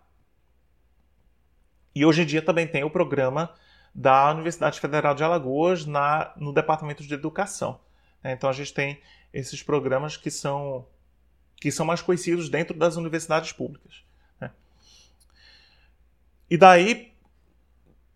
[1.93, 3.53] E hoje em dia também tem o programa
[3.93, 7.79] da Universidade Federal de Alagoas na, no Departamento de Educação.
[8.21, 8.33] Né?
[8.33, 9.01] Então a gente tem
[9.33, 10.85] esses programas que são,
[11.55, 14.03] que são mais conhecidos dentro das universidades públicas.
[14.39, 14.51] Né?
[16.49, 17.13] E daí,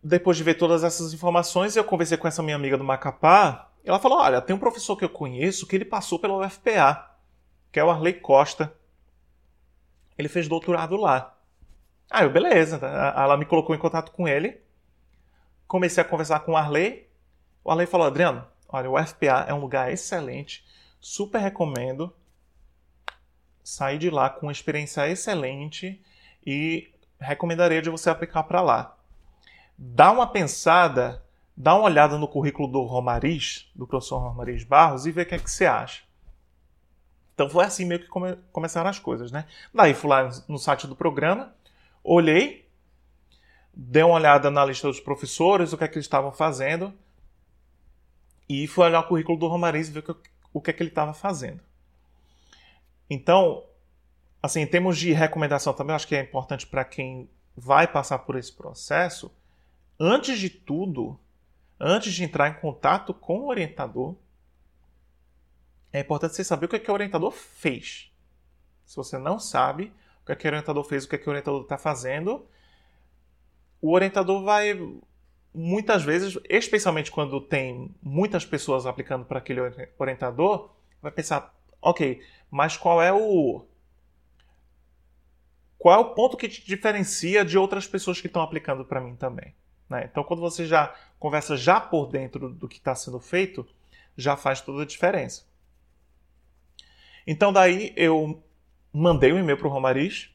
[0.04, 3.72] depois de ver todas essas informações, eu conversei com essa minha amiga do Macapá.
[3.86, 7.16] Ela falou: Olha, tem um professor que eu conheço que ele passou pela UFPA,
[7.72, 8.74] que é o Arley Costa.
[10.20, 11.34] Ele fez doutorado lá.
[12.12, 12.76] Aí eu, beleza.
[13.16, 14.60] Ela me colocou em contato com ele.
[15.66, 17.10] Comecei a conversar com o Arley.
[17.64, 20.66] O Arley falou: Adriano, olha, o FPA é um lugar excelente.
[21.00, 22.14] Super recomendo.
[23.64, 26.04] Sair de lá com uma experiência excelente
[26.46, 28.98] e recomendaria de você aplicar para lá.
[29.78, 31.24] Dá uma pensada,
[31.56, 35.36] dá uma olhada no currículo do Romariz, do professor Romariz Barros, e vê o que
[35.36, 36.09] é que você acha.
[37.40, 39.46] Então foi assim meio que come começaram as coisas, né?
[39.74, 41.56] Daí fui lá no site do programa,
[42.04, 42.68] olhei,
[43.74, 46.94] dei uma olhada na lista dos professores, o que é que eles estavam fazendo,
[48.50, 50.04] e fui olhar o currículo do Romariz e ver
[50.52, 51.62] o que é que ele estava fazendo.
[53.10, 53.64] Então,
[54.44, 58.36] assim, em termos de recomendação também, acho que é importante para quem vai passar por
[58.36, 59.32] esse processo,
[59.98, 61.18] antes de tudo,
[61.80, 64.18] antes de entrar em contato com o orientador,
[65.92, 68.12] é importante você saber o que, é que o orientador fez.
[68.86, 71.28] Se você não sabe o que, é que o orientador fez, o que, é que
[71.28, 72.46] o orientador está fazendo,
[73.82, 74.78] o orientador vai
[75.54, 79.62] muitas vezes, especialmente quando tem muitas pessoas aplicando para aquele
[79.98, 80.70] orientador,
[81.02, 82.22] vai pensar, ok,
[82.52, 83.66] mas qual é o
[85.78, 89.16] qual é o ponto que te diferencia de outras pessoas que estão aplicando para mim
[89.16, 89.56] também?
[89.90, 90.08] Né?
[90.12, 93.66] Então, quando você já conversa já por dentro do que está sendo feito,
[94.18, 95.49] já faz toda a diferença.
[97.32, 98.44] Então daí eu
[98.92, 100.32] mandei um e-mail para o Romariz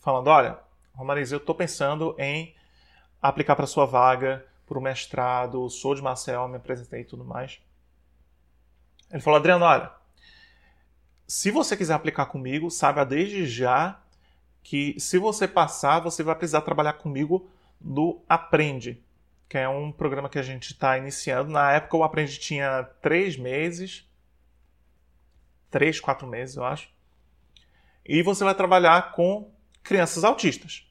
[0.00, 0.58] falando, olha,
[0.94, 2.54] Romariz, eu estou pensando em
[3.20, 7.60] aplicar para sua vaga, para o mestrado, sou de Marcel, me apresentei e tudo mais.
[9.12, 9.92] Ele falou, Adriano, olha,
[11.26, 14.00] se você quiser aplicar comigo, saiba desde já
[14.62, 19.04] que se você passar, você vai precisar trabalhar comigo no Aprende,
[19.46, 21.50] que é um programa que a gente está iniciando.
[21.50, 24.08] Na época o Aprende tinha três meses,
[25.74, 26.88] três, quatro meses, eu acho.
[28.06, 29.50] E você vai trabalhar com
[29.82, 30.86] crianças autistas.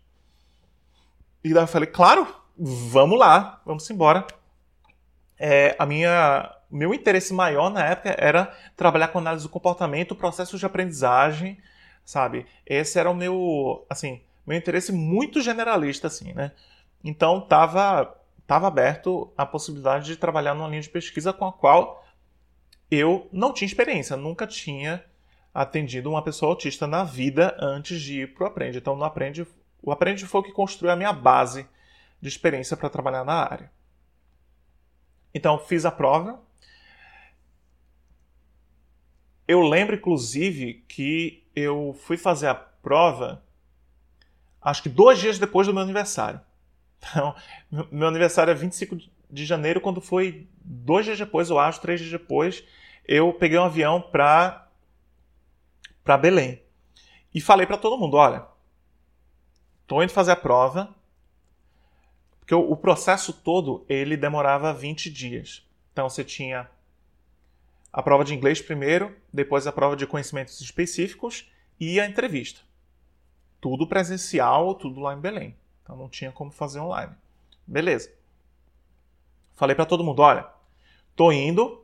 [1.42, 4.28] E daí eu falei, claro, vamos lá, vamos embora.
[5.40, 10.60] É, a minha, meu interesse maior na época era trabalhar com análise do comportamento, processos
[10.60, 11.58] de aprendizagem,
[12.04, 12.46] sabe?
[12.66, 16.52] Esse era o meu, assim, meu interesse muito generalista, assim, né?
[17.02, 22.03] Então tava, tava aberto a possibilidade de trabalhar numa linha de pesquisa com a qual
[22.94, 25.04] eu não tinha experiência, nunca tinha
[25.54, 28.78] atendido uma pessoa autista na vida antes de ir para o Aprende.
[28.78, 29.46] Então, no Aprende,
[29.82, 31.68] o Aprende foi o que construiu a minha base
[32.22, 33.72] de experiência para trabalhar na área.
[35.34, 36.42] Então, fiz a prova.
[39.48, 43.44] Eu lembro, inclusive, que eu fui fazer a prova
[44.62, 46.40] acho que dois dias depois do meu aniversário.
[47.00, 47.36] Então,
[47.92, 48.98] meu aniversário é 25
[49.30, 52.64] de janeiro, quando foi dois dias depois, eu acho, três dias depois,
[53.06, 54.62] eu peguei um avião para
[56.04, 56.62] para Belém
[57.34, 58.46] e falei para todo mundo, olha,
[59.88, 60.94] tô indo fazer a prova,
[62.40, 65.66] porque o, o processo todo ele demorava 20 dias.
[65.92, 66.70] Então você tinha
[67.92, 72.62] a prova de inglês primeiro, depois a prova de conhecimentos específicos e a entrevista.
[73.62, 75.56] Tudo presencial, tudo lá em Belém.
[75.82, 77.14] Então não tinha como fazer online.
[77.66, 78.12] Beleza.
[79.56, 80.48] Falei para todo mundo, olha,
[81.16, 81.83] tô indo,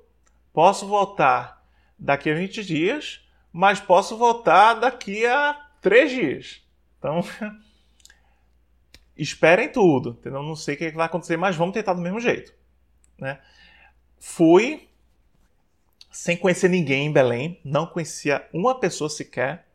[0.54, 1.66] Posso voltar
[1.98, 6.64] daqui a 20 dias, mas posso voltar daqui a 3 dias.
[6.98, 7.22] Então,
[9.18, 10.12] esperem tudo.
[10.12, 10.44] Entendeu?
[10.44, 12.54] Não sei o que vai acontecer, mas vamos tentar do mesmo jeito.
[13.18, 13.40] Né?
[14.18, 14.88] Fui,
[16.12, 19.68] sem conhecer ninguém em Belém, não conhecia uma pessoa sequer.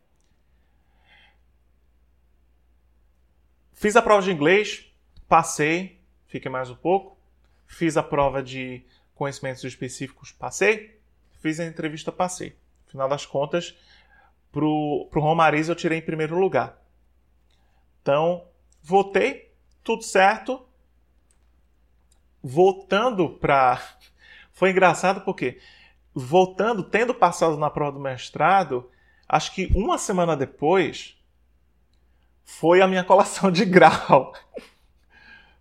[3.73, 4.85] Fiz a prova de inglês,
[5.27, 7.17] passei, fiquei mais um pouco.
[7.67, 8.85] Fiz a prova de
[9.15, 10.99] conhecimentos específicos, passei.
[11.41, 12.57] Fiz a entrevista, passei.
[12.87, 13.75] Final das contas,
[14.51, 16.81] pro, pro Romariz eu tirei em primeiro lugar.
[18.01, 18.47] Então,
[18.83, 19.51] votei,
[19.83, 20.65] tudo certo.
[22.43, 23.81] Voltando para.
[24.53, 25.59] Foi engraçado porque,
[26.13, 28.89] voltando, tendo passado na prova do mestrado,
[29.27, 31.17] acho que uma semana depois,
[32.45, 34.33] foi a minha colação de grau.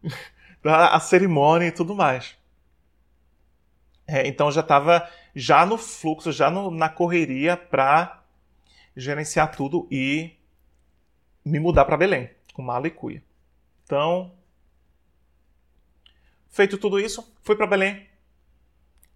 [0.62, 2.36] a cerimônia e tudo mais.
[4.06, 8.22] É, então já estava já no fluxo, já no, na correria para
[8.96, 10.36] gerenciar tudo e
[11.44, 13.22] me mudar para Belém, com mala e cuia.
[13.84, 14.32] Então,
[16.48, 18.06] feito tudo isso, fui para Belém,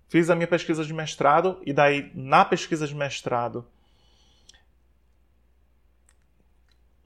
[0.09, 3.67] fiz a minha pesquisa de mestrado e daí na pesquisa de mestrado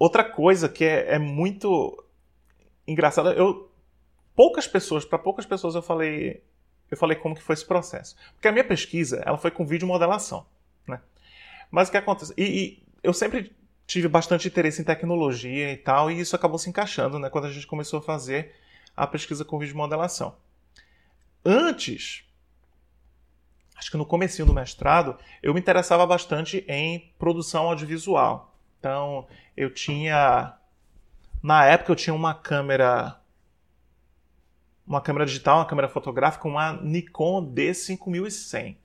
[0.02, 2.04] outra coisa que é, é muito
[2.88, 3.70] engraçada, eu
[4.34, 6.42] poucas pessoas, para poucas pessoas eu falei
[6.92, 8.14] eu falei como que foi esse processo.
[8.34, 10.44] Porque a minha pesquisa, ela foi com vídeo modelação,
[10.86, 11.00] né?
[11.70, 12.34] Mas o que acontece?
[12.36, 13.50] E, e, eu sempre
[13.86, 17.30] tive bastante interesse em tecnologia e tal, e isso acabou se encaixando, né?
[17.30, 18.54] Quando a gente começou a fazer
[18.94, 20.36] a pesquisa com vídeo modelação.
[21.42, 22.24] Antes,
[23.74, 28.54] acho que no comecinho do mestrado, eu me interessava bastante em produção audiovisual.
[28.78, 29.26] Então,
[29.56, 30.58] eu tinha...
[31.42, 33.18] Na época, eu tinha uma câmera
[34.86, 38.76] uma câmera digital, uma câmera fotográfica, uma Nikon D5100.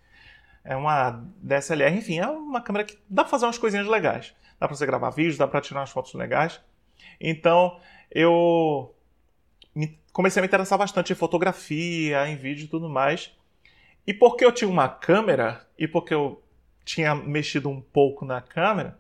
[0.64, 4.36] É uma DSLR, enfim, é uma câmera que dá para fazer umas coisinhas legais.
[4.60, 6.60] Dá para você gravar vídeos, dá para tirar umas fotos legais.
[7.20, 7.80] Então,
[8.12, 8.94] eu
[10.12, 13.32] comecei a me interessar bastante em fotografia, em vídeo e tudo mais.
[14.06, 16.42] E porque eu tinha uma câmera e porque eu
[16.84, 18.98] tinha mexido um pouco na câmera,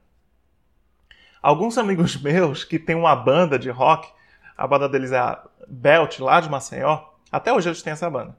[1.42, 4.12] alguns amigos meus que têm uma banda de rock,
[4.58, 8.36] a banda deles é a Belt, lá de Maceió, até hoje eles têm essa banda.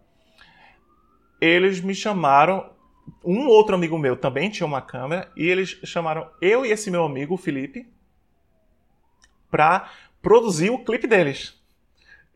[1.41, 2.73] Eles me chamaram,
[3.25, 7.05] um outro amigo meu também tinha uma câmera, e eles chamaram eu e esse meu
[7.05, 7.89] amigo, o Felipe,
[9.49, 9.89] para
[10.21, 11.57] produzir o clipe deles.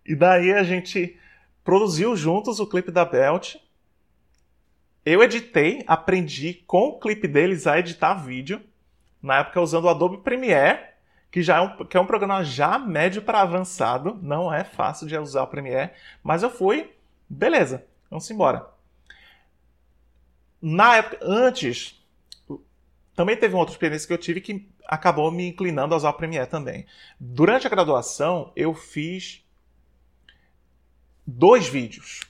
[0.07, 1.18] E daí a gente
[1.64, 3.57] produziu juntos o clipe da Belt.
[5.05, 8.62] Eu editei, aprendi com o clipe deles a editar vídeo,
[9.21, 10.92] na época usando o Adobe Premiere
[11.33, 15.07] que já é um, que é um programa já médio para avançado, não é fácil
[15.07, 15.90] de usar o Premiere,
[16.23, 16.95] mas eu fui,
[17.27, 18.68] beleza, vamos embora.
[20.61, 21.99] Na época, antes,
[23.16, 26.14] também teve uma outra experiência que eu tive que acabou me inclinando a usar o
[26.14, 26.85] Premiere também.
[27.18, 29.42] Durante a graduação, eu fiz
[31.27, 32.21] dois vídeos,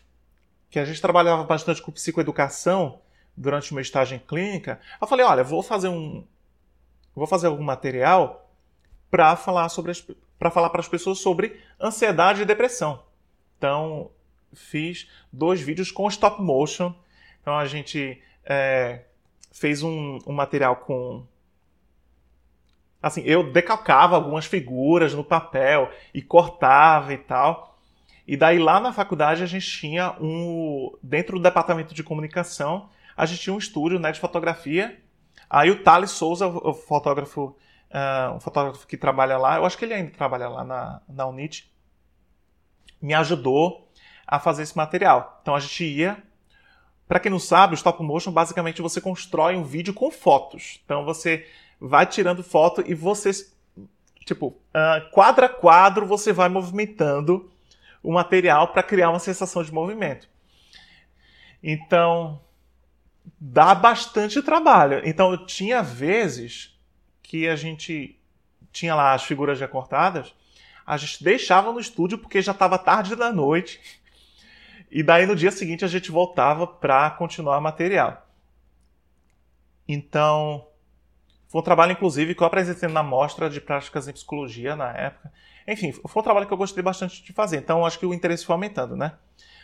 [0.70, 3.00] que a gente trabalhava bastante com psicoeducação
[3.36, 4.80] durante meu estágio em clínica.
[5.00, 6.24] Eu falei, olha, vou fazer um,
[7.16, 8.38] vou fazer algum material
[9.12, 9.92] para falar sobre
[10.38, 13.04] para falar para as pessoas sobre ansiedade e depressão.
[13.58, 14.10] Então
[14.54, 16.94] fiz dois vídeos com stop motion.
[17.42, 19.04] Então a gente é,
[19.52, 21.26] fez um, um material com
[23.02, 27.78] assim, eu decalcava algumas figuras no papel e cortava e tal.
[28.26, 33.26] E daí lá na faculdade a gente tinha um dentro do departamento de comunicação, a
[33.26, 34.98] gente tinha um estúdio, né, de fotografia.
[35.50, 37.54] Aí o Thales Souza, o fotógrafo
[37.92, 41.26] uh, um fotógrafo que trabalha lá, eu acho que ele ainda trabalha lá na, na
[41.26, 41.70] Unit,
[43.00, 43.88] me ajudou
[44.26, 45.38] a fazer esse material.
[45.42, 46.22] Então a gente ia.
[47.06, 50.80] Para quem não sabe, o stop motion basicamente você constrói um vídeo com fotos.
[50.84, 51.46] Então você
[51.78, 53.30] vai tirando foto e você,
[54.24, 57.50] tipo, uh, quadro a quadro, você vai movimentando
[58.02, 60.28] o material para criar uma sensação de movimento.
[61.62, 62.40] Então,
[63.38, 65.02] dá bastante trabalho.
[65.04, 66.71] Então, tinha vezes
[67.32, 68.14] que a gente
[68.70, 70.34] tinha lá as figuras já cortadas,
[70.84, 73.80] a gente deixava no estúdio porque já estava tarde da noite.
[74.90, 78.28] E daí no dia seguinte a gente voltava para continuar o material.
[79.88, 80.66] Então,
[81.48, 85.32] foi um trabalho inclusive que eu apresentei na mostra de práticas em psicologia na época.
[85.66, 87.56] Enfim, foi um trabalho que eu gostei bastante de fazer.
[87.56, 89.14] Então, acho que o interesse foi aumentando, né?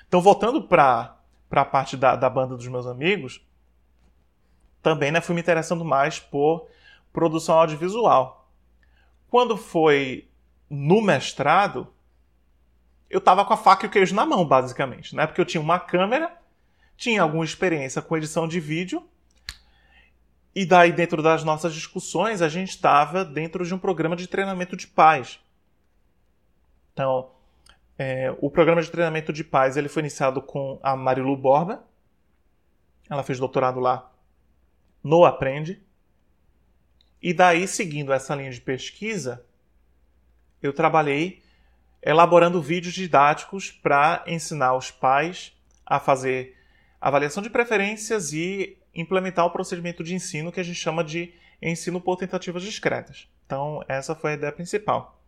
[0.09, 1.19] Então, voltando para
[1.51, 3.47] a parte da, da banda dos meus amigos,
[4.83, 6.67] também né, fui me interessando mais por
[7.19, 8.49] produção audiovisual.
[9.29, 10.29] Quando foi
[10.71, 11.89] no mestrado,
[13.11, 15.27] eu estava com a faca e o queijo na mão, basicamente, né?
[15.27, 16.33] Porque eu tinha uma câmera,
[16.97, 19.03] tinha alguma experiência com edição de vídeo,
[20.55, 24.77] e daí, dentro das nossas discussões, a gente estava dentro de um programa de treinamento
[24.77, 25.41] de pais.
[26.93, 27.33] Então,
[27.99, 31.83] é, o programa de treinamento de pais ele foi iniciado com a Marilu Borba,
[33.11, 34.09] ela fez doutorado lá
[35.03, 35.83] no Aprende.
[37.21, 39.45] E daí, seguindo essa linha de pesquisa,
[40.63, 41.43] eu trabalhei
[42.03, 45.53] elaborando vídeos didáticos para ensinar os pais
[45.85, 46.57] a fazer
[47.01, 52.01] avaliação de preferências e implementar o procedimento de ensino que a gente chama de ensino
[52.01, 53.29] por tentativas discretas.
[53.47, 55.21] Então, essa foi a ideia principal.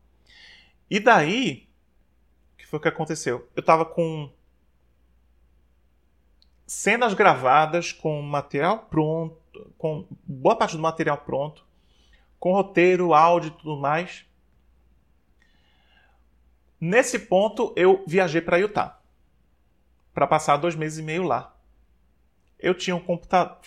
[0.88, 1.68] E daí,
[2.54, 3.48] o que foi que aconteceu?
[3.54, 4.30] Eu estava com
[6.66, 9.36] cenas gravadas com material pronto,
[9.76, 11.64] com boa parte do material pronto,
[12.40, 14.24] com roteiro, áudio e tudo mais.
[16.80, 18.98] Nesse ponto, eu viajei para Utah
[20.14, 21.54] para passar dois meses e meio lá.
[22.58, 23.58] Eu tinha um computador.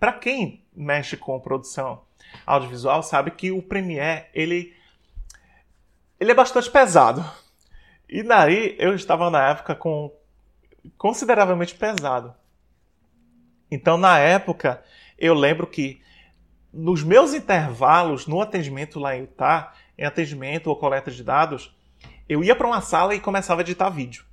[0.00, 2.02] Para quem mexe com produção
[2.46, 4.74] audiovisual, sabe que o Premiere ele
[6.18, 7.24] ele é bastante pesado.
[8.08, 10.12] E daí eu estava na época com
[10.96, 12.34] consideravelmente pesado.
[13.70, 14.82] Então, na época,
[15.18, 16.02] eu lembro que
[16.72, 21.74] nos meus intervalos no atendimento lá em Utah, em atendimento ou coleta de dados,
[22.28, 24.24] eu ia para uma sala e começava a editar vídeo.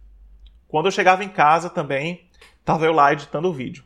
[0.67, 2.29] Quando eu chegava em casa também,
[2.59, 3.83] estava eu lá editando o vídeo.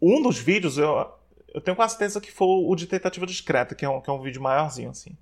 [0.00, 1.12] Um dos vídeos, eu,
[1.54, 4.12] eu tenho quase certeza que foi o de tentativa discreta, que é um, que é
[4.12, 5.16] um vídeo maiorzinho assim.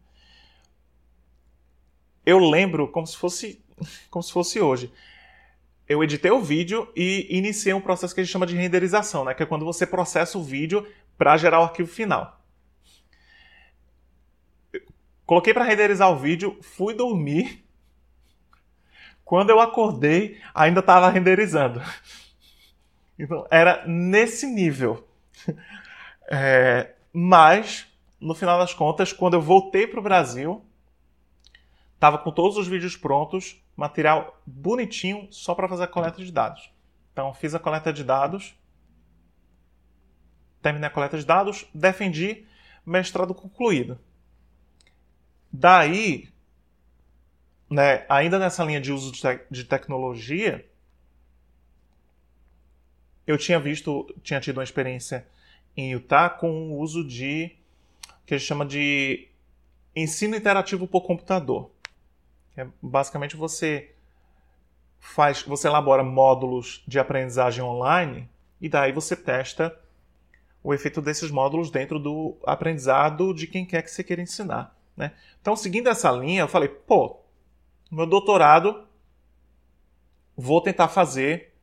[2.25, 3.63] Eu lembro como se fosse
[4.11, 4.93] como se fosse hoje.
[5.91, 9.35] Eu editei o vídeo e iniciei um processo que a gente chama de renderização, né?
[9.35, 10.87] que é quando você processa o vídeo
[11.19, 12.41] para gerar o arquivo final.
[15.27, 17.65] Coloquei para renderizar o vídeo, fui dormir.
[19.25, 21.83] Quando eu acordei, ainda estava renderizando.
[23.19, 25.05] Então, era nesse nível.
[26.33, 27.89] É, mas,
[28.21, 30.65] no final das contas, quando eu voltei para o Brasil,
[32.01, 36.71] Tava com todos os vídeos prontos, material bonitinho só para fazer a coleta de dados.
[37.15, 38.55] Então fiz a coleta de dados,
[40.61, 42.47] terminei a coleta de dados, defendi,
[42.85, 43.99] mestrado concluído.
[45.51, 46.29] Daí,
[47.71, 50.69] né, ainda nessa linha de uso de, te de tecnologia,
[53.27, 55.27] eu tinha visto, tinha tido uma experiência
[55.75, 57.57] em Utah com o uso de
[58.27, 59.27] que a gente chama de
[59.97, 61.71] ensino interativo por computador.
[62.61, 63.95] É, basicamente você
[64.99, 68.29] faz, você elabora módulos de aprendizagem online
[68.61, 69.75] e daí você testa
[70.63, 74.77] o efeito desses módulos dentro do aprendizado de quem quer que você queira ensinar.
[74.95, 75.13] Né?
[75.41, 77.19] Então, seguindo essa linha, eu falei, pô,
[77.91, 78.87] meu doutorado,
[80.37, 81.55] vou tentar fazer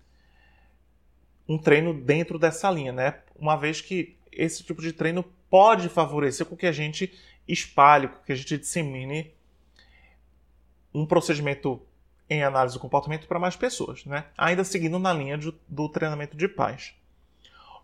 [1.48, 3.22] um treino dentro dessa linha, né?
[3.36, 7.14] Uma vez que esse tipo de treino pode favorecer com que a gente
[7.48, 9.32] espalhe, com que a gente dissemine
[10.94, 11.82] um procedimento
[12.30, 14.26] em análise do comportamento para mais pessoas, né?
[14.38, 16.94] ainda seguindo na linha de, do treinamento de pais.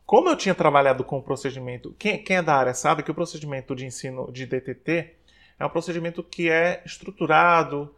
[0.06, 3.16] Como eu tinha trabalhado com o procedimento, quem, quem, é da área sabe que o
[3.16, 5.16] procedimento de ensino de DTT
[5.58, 7.96] é um procedimento que é estruturado.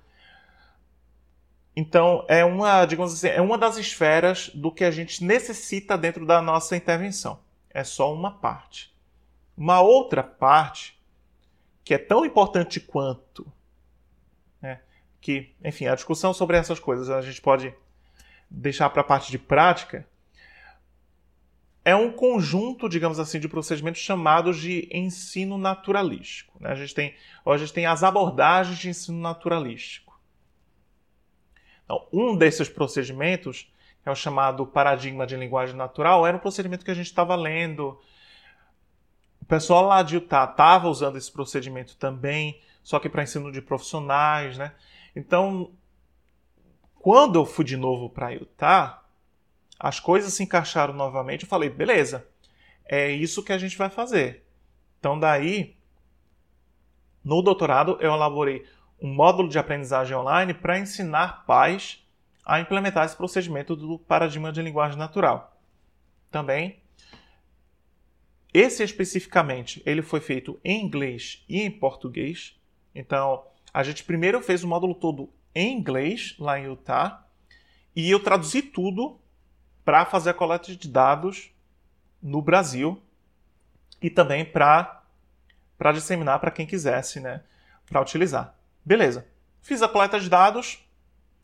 [1.76, 6.26] Então, é uma, digamos assim, é uma das esferas do que a gente necessita dentro
[6.26, 7.39] da nossa intervenção.
[7.72, 8.93] É só uma parte.
[9.58, 10.97] Uma outra parte,
[11.84, 13.45] que é tão importante quanto
[15.26, 17.73] que, enfim, a discussão sobre essas coisas a gente pode
[18.47, 20.07] deixar para a parte de prática,
[21.84, 26.55] é um conjunto, digamos assim, de procedimentos chamados de ensino naturalístico.
[26.59, 26.69] Né?
[26.69, 30.15] A gente tem, a gente tem as abordagens de ensino naturalístico.
[31.86, 33.67] Então, um desses procedimentos,
[34.05, 37.99] é o chamado paradigma de linguagem natural, era um procedimento que a gente estava lendo.
[39.41, 43.59] O pessoal lá de Utah estava usando esse procedimento também, só que para ensino de
[43.59, 44.71] profissionais, né?
[45.16, 45.72] Então,
[46.95, 49.03] quando eu fui de novo para Utah,
[49.80, 51.43] as coisas se encaixaram novamente.
[51.43, 52.28] Eu falei, beleza,
[52.86, 54.43] é isso que a gente vai fazer.
[54.99, 55.76] Então, daí,
[57.24, 58.66] no doutorado, eu elaborei
[59.01, 62.03] um módulo de aprendizagem online para ensinar pais
[62.45, 65.57] a implementar esse procedimento do paradigma de linguagem natural.
[66.32, 66.80] Também,
[68.53, 72.59] esse especificamente, ele foi feito em inglês e em português.
[72.93, 73.43] Então,
[73.76, 77.28] a gente primeiro fez o módulo todo em inglês, lá em Utah,
[77.93, 79.19] e eu traduzi tudo
[79.84, 81.51] para fazer a coleta de dados
[82.23, 83.03] no Brasil
[84.01, 85.03] e também para
[85.93, 87.43] disseminar para quem quisesse, né,
[87.86, 88.57] para utilizar.
[88.86, 89.28] Beleza.
[89.61, 90.80] Fiz a coleta de dados,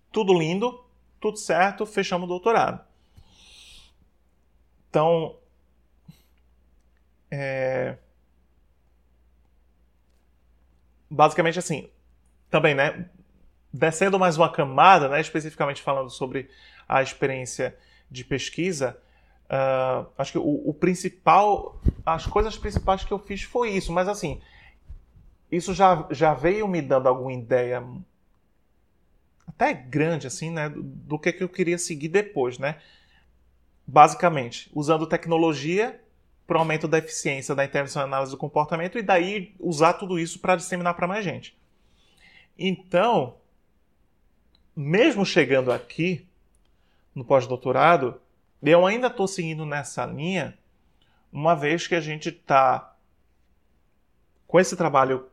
[0.09, 0.85] tudo lindo,
[1.19, 2.81] tudo certo, fechamos o doutorado.
[4.89, 5.37] Então,
[7.29, 7.97] é...
[11.09, 11.90] basicamente assim,
[12.51, 13.05] também, né?
[13.73, 16.49] Descendo mais uma camada, né, especificamente falando sobre
[16.87, 17.75] a experiência
[18.11, 18.97] de pesquisa,
[19.45, 24.09] uh, acho que o, o, principal, as coisas principais que eu fiz foi isso, mas
[24.09, 24.41] assim,
[25.49, 27.81] isso já, já veio me dando alguma ideia
[29.47, 32.77] até grande, assim, né, do, do que, que eu queria seguir depois, né?
[33.87, 36.01] Basicamente, usando tecnologia
[36.45, 40.19] para o aumento da eficiência da intervenção e análise do comportamento e daí usar tudo
[40.19, 41.57] isso para disseminar para mais gente.
[42.57, 43.37] Então,
[44.75, 46.27] mesmo chegando aqui
[47.13, 48.19] no pós-doutorado,
[48.61, 50.57] eu ainda estou seguindo nessa linha,
[51.31, 52.95] uma vez que a gente está
[54.47, 55.27] com esse trabalho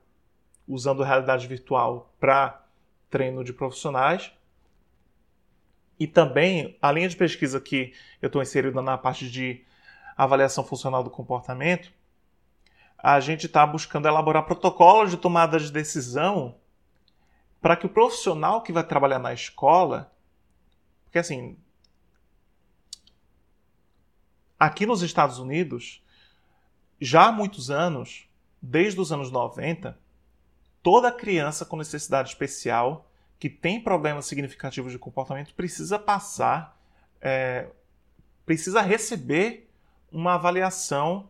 [0.67, 2.65] usando realidade virtual para
[3.11, 4.33] treino de profissionais.
[5.99, 7.93] E também a linha de pesquisa que
[8.23, 9.65] eu estou inserido na parte de
[10.17, 11.93] avaliação funcional do comportamento,
[12.97, 16.57] a gente está buscando elaborar protocolos de tomada de decisão
[17.61, 20.13] para que o profissional que vai trabalhar na escola,
[21.05, 21.57] porque assim,
[24.59, 26.03] aqui nos Estados Unidos,
[27.01, 28.29] já há muitos anos,
[28.61, 29.99] desde os anos 90,
[30.83, 36.77] toda criança com necessidade especial que tem problemas significativos de comportamento precisa passar,
[37.21, 37.69] é,
[38.45, 39.71] precisa receber
[40.11, 41.29] uma avaliação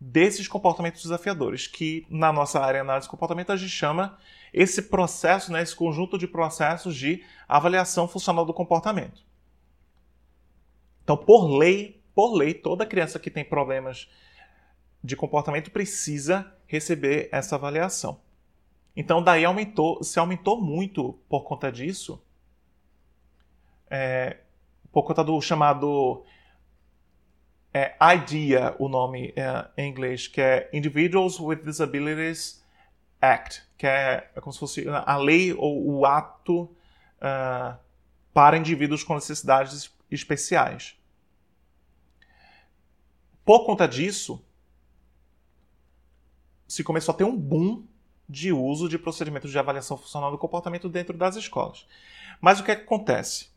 [0.00, 4.18] desses comportamentos desafiadores, que na nossa área de análise de comportamento a gente chama
[4.52, 9.24] esse processo, né, esse conjunto de processos de avaliação funcional do comportamento.
[11.02, 14.08] Então, por lei, por lei, toda criança que tem problemas
[15.02, 18.20] de comportamento precisa receber essa avaliação.
[18.94, 22.22] Então daí aumentou, se aumentou muito por conta disso,
[23.90, 24.38] é,
[24.92, 26.24] por conta do chamado
[27.72, 32.61] é, IDEA, o nome é, em inglês, que é Individuals with Disabilities
[33.22, 37.78] Act, que é, é como se fosse a lei ou o ato uh,
[38.34, 40.96] para indivíduos com necessidades especiais.
[43.44, 44.44] Por conta disso,
[46.66, 47.86] se começou a ter um boom
[48.28, 51.86] de uso de procedimentos de avaliação funcional do comportamento dentro das escolas.
[52.40, 53.50] Mas o que, é que acontece?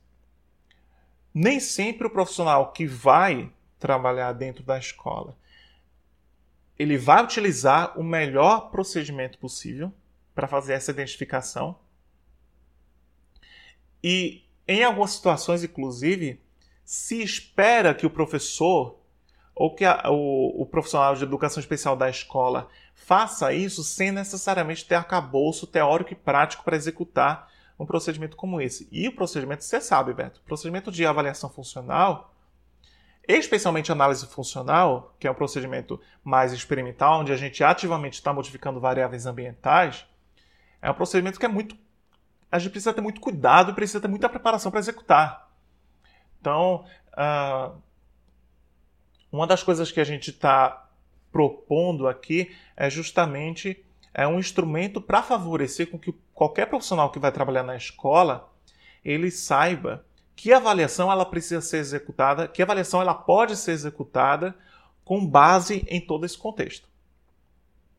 [1.34, 5.36] Nem sempre o profissional que vai trabalhar dentro da escola
[6.78, 9.94] ele vai utilizar o melhor procedimento possível
[10.34, 11.78] para fazer essa identificação.
[14.04, 16.42] E em algumas situações, inclusive,
[16.84, 19.00] se espera que o professor
[19.56, 24.86] ou que a, o, o, profissional de educação especial da escola faça isso sem necessariamente
[24.86, 27.50] ter arcabouço teórico e prático para executar
[27.80, 28.88] um procedimento como esse.
[28.92, 32.35] E o procedimento, você sabe, Beto, o procedimento de avaliação funcional,
[33.28, 38.80] especialmente análise funcional, que é um procedimento mais experimental, onde a gente ativamente está modificando
[38.80, 40.06] variáveis ambientais,
[40.82, 41.76] é um procedimento que é muito.
[42.52, 45.50] A gente precisa ter muito cuidado e precisa ter muita preparação para executar.
[46.40, 47.76] Então, uh,
[49.32, 50.88] uma das coisas que a gente está
[51.32, 57.32] propondo aqui é justamente é um instrumento para favorecer com que qualquer profissional que vai
[57.32, 58.50] trabalhar na escola
[59.04, 60.06] ele saiba
[60.36, 64.56] que avaliação ela precisa ser executada, que avaliação ela pode ser executada
[65.04, 66.88] com base em todo esse contexto.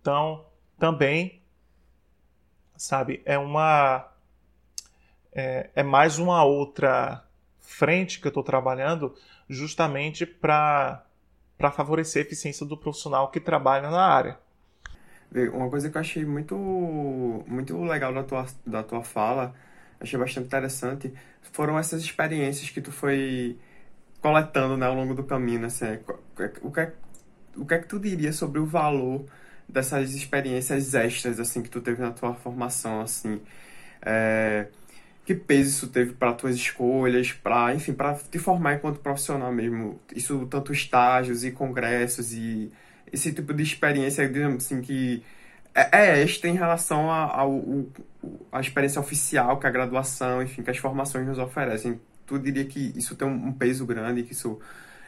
[0.00, 0.44] Então,
[0.78, 1.42] também,
[2.76, 4.08] sabe, é uma
[5.32, 7.24] é, é mais uma outra
[7.60, 9.14] frente que eu estou trabalhando
[9.48, 11.02] justamente para
[11.56, 14.38] para favorecer a eficiência do profissional que trabalha na área.
[15.52, 16.54] Uma coisa que eu achei muito,
[17.46, 19.54] muito legal da tua, da tua fala,
[20.00, 21.12] achei bastante interessante,
[21.52, 23.58] foram essas experiências que tu foi
[24.20, 25.64] coletando né, ao longo do caminho.
[25.66, 25.86] Assim,
[26.62, 26.92] o, que é,
[27.56, 29.26] o que é que tu diria sobre o valor
[29.68, 33.00] dessas experiências extras assim que tu teve na tua formação?
[33.00, 33.40] assim
[34.02, 34.66] é,
[35.24, 40.00] que peso isso teve para tuas escolhas, para enfim, para te formar enquanto profissional mesmo.
[40.14, 42.70] Isso tanto estágios e congressos e
[43.12, 45.22] esse tipo de experiência, digamos assim, que
[45.76, 51.26] é, é extra em relação à experiência oficial que a graduação, enfim, que as formações
[51.26, 52.00] nos oferecem.
[52.24, 54.58] Tu diria que isso tem um, peso grande, que isso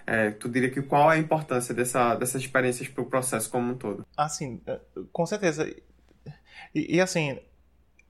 [0.06, 3.72] é, tu diria que qual é a importância dessa, dessas experiências para o processo como
[3.72, 4.06] um todo?
[4.14, 4.78] Assim, é,
[5.10, 5.66] com certeza.
[6.74, 7.38] E, e assim,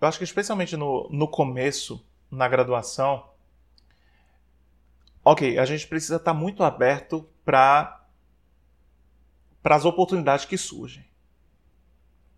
[0.01, 3.25] eu acho que especialmente no, no começo, na graduação,
[5.25, 8.05] ok, a gente precisa estar muito aberto para
[9.63, 11.09] as oportunidades que surgem.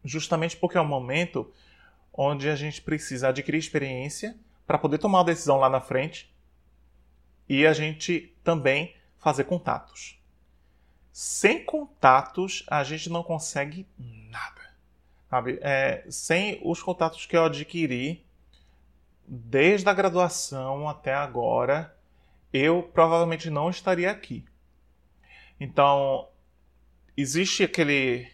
[0.05, 1.53] Justamente porque é um momento
[2.13, 4.37] onde a gente precisa adquirir experiência
[4.67, 6.33] para poder tomar uma decisão lá na frente
[7.49, 10.19] e a gente também fazer contatos.
[11.13, 14.71] Sem contatos, a gente não consegue nada.
[15.29, 15.59] Sabe?
[15.61, 18.25] É, sem os contatos que eu adquiri
[19.27, 21.97] desde a graduação até agora,
[22.53, 24.45] eu provavelmente não estaria aqui.
[25.59, 26.29] Então,
[27.17, 28.29] existe aquele,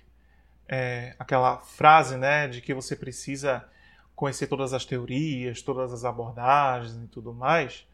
[0.69, 3.69] é, aquela frase né, de que você precisa
[4.15, 7.87] conhecer todas as teorias, todas as abordagens e tudo mais,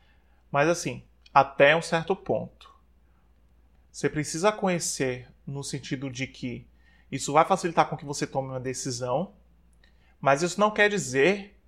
[0.50, 1.02] mas assim,
[1.34, 2.72] até um certo ponto.
[3.90, 6.66] Você precisa conhecer no sentido de que
[7.10, 9.34] isso vai facilitar com que você tome uma decisão,
[10.20, 11.58] mas isso não quer dizer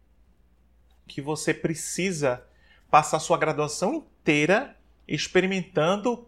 [1.07, 2.47] que você precisa
[2.91, 4.77] passar sua graduação inteira
[5.07, 6.27] experimentando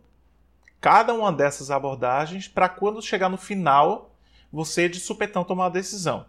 [0.80, 4.15] cada uma dessas abordagens para quando chegar no final
[4.56, 6.26] você de supetão tomar uma decisão.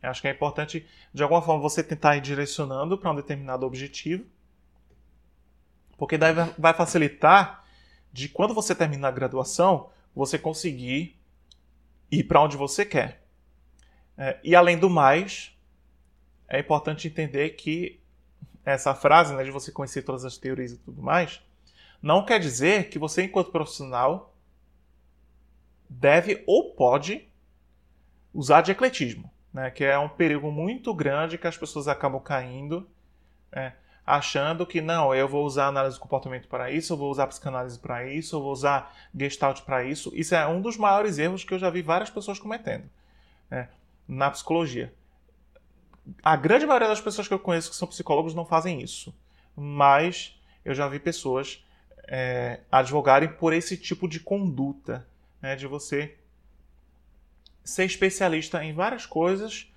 [0.00, 3.66] Eu acho que é importante, de alguma forma, você tentar ir direcionando para um determinado
[3.66, 4.24] objetivo,
[5.98, 7.64] porque daí vai facilitar
[8.12, 11.20] de quando você terminar a graduação, você conseguir
[12.12, 13.26] ir para onde você quer.
[14.16, 15.52] É, e além do mais,
[16.46, 18.00] é importante entender que
[18.64, 21.42] essa frase, né, de você conhecer todas as teorias e tudo mais,
[22.00, 24.32] não quer dizer que você, enquanto profissional,
[25.90, 27.33] deve ou pode
[28.34, 32.88] usar de ecletismo, né, que é um perigo muito grande que as pessoas acabam caindo,
[33.54, 33.74] né,
[34.04, 37.78] achando que não, eu vou usar análise do comportamento para isso, eu vou usar psicanálise
[37.78, 40.12] para isso, eu vou usar gestalt para isso.
[40.14, 42.84] Isso é um dos maiores erros que eu já vi várias pessoas cometendo
[43.48, 43.70] né,
[44.06, 44.92] na psicologia
[46.22, 49.14] a grande maioria das pessoas que eu conheço que são psicólogos não fazem isso.
[49.56, 51.64] Mas eu já vi pessoas
[52.06, 55.06] é, advogarem por esse tipo de conduta,
[55.40, 56.16] né, de você
[57.64, 59.72] ser especialista em várias coisas,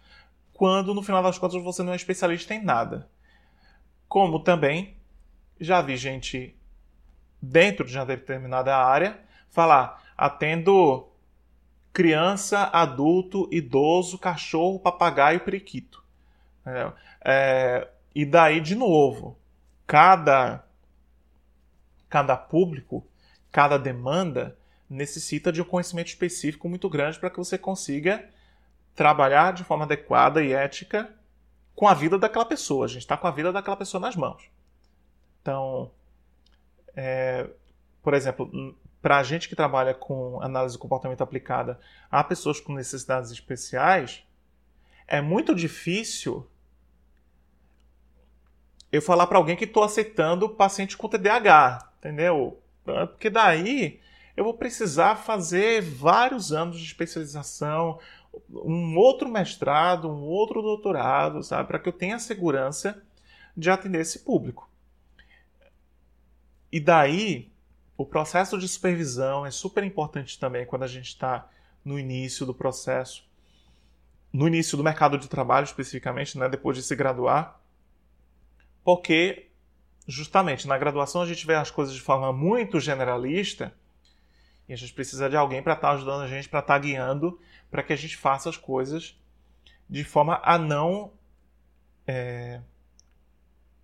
[0.54, 3.08] quando no final das contas você não é especialista em nada.
[4.08, 4.98] Como também
[5.60, 6.56] já vi gente
[7.42, 9.20] dentro de uma determinada área
[9.50, 11.08] falar: atendo
[11.94, 16.04] criança, adulto, idoso, cachorro, papagaio, periquito.
[17.22, 19.38] É, e daí, de novo,
[19.86, 20.64] cada,
[22.10, 23.06] cada público,
[23.52, 24.58] cada demanda
[24.90, 28.28] necessita de um conhecimento específico muito grande para que você consiga
[28.96, 31.14] trabalhar de forma adequada e ética
[31.76, 32.86] com a vida daquela pessoa.
[32.86, 34.50] A gente está com a vida daquela pessoa nas mãos.
[35.42, 35.92] Então,
[36.96, 37.48] é,
[38.02, 41.80] por exemplo, para a gente que trabalha com análise do comportamento aplicada
[42.10, 44.24] a pessoas com necessidades especiais,
[45.08, 46.50] é muito difícil
[48.92, 52.60] eu falar para alguém que estou aceitando paciente com TDAH, entendeu?
[52.84, 54.02] Porque daí
[54.38, 58.00] eu vou precisar fazer vários anos de especialização,
[58.50, 63.04] um outro mestrado, um outro doutorado, sabe, para que eu tenha segurança
[63.56, 64.70] de atender esse público.
[66.72, 67.52] E daí,
[67.98, 71.50] o processo de supervisão é super importante também quando a gente está
[71.84, 73.28] no início do processo,
[74.32, 77.60] no início do mercado de trabalho especificamente, né, depois de se graduar
[78.88, 79.50] porque
[80.08, 83.74] justamente na graduação a gente vê as coisas de forma muito generalista
[84.68, 86.80] e a gente precisa de alguém para estar tá ajudando a gente, para estar tá
[86.80, 87.40] guiando,
[87.72, 89.18] para que a gente faça as coisas
[89.90, 91.12] de forma a não
[92.06, 92.62] é,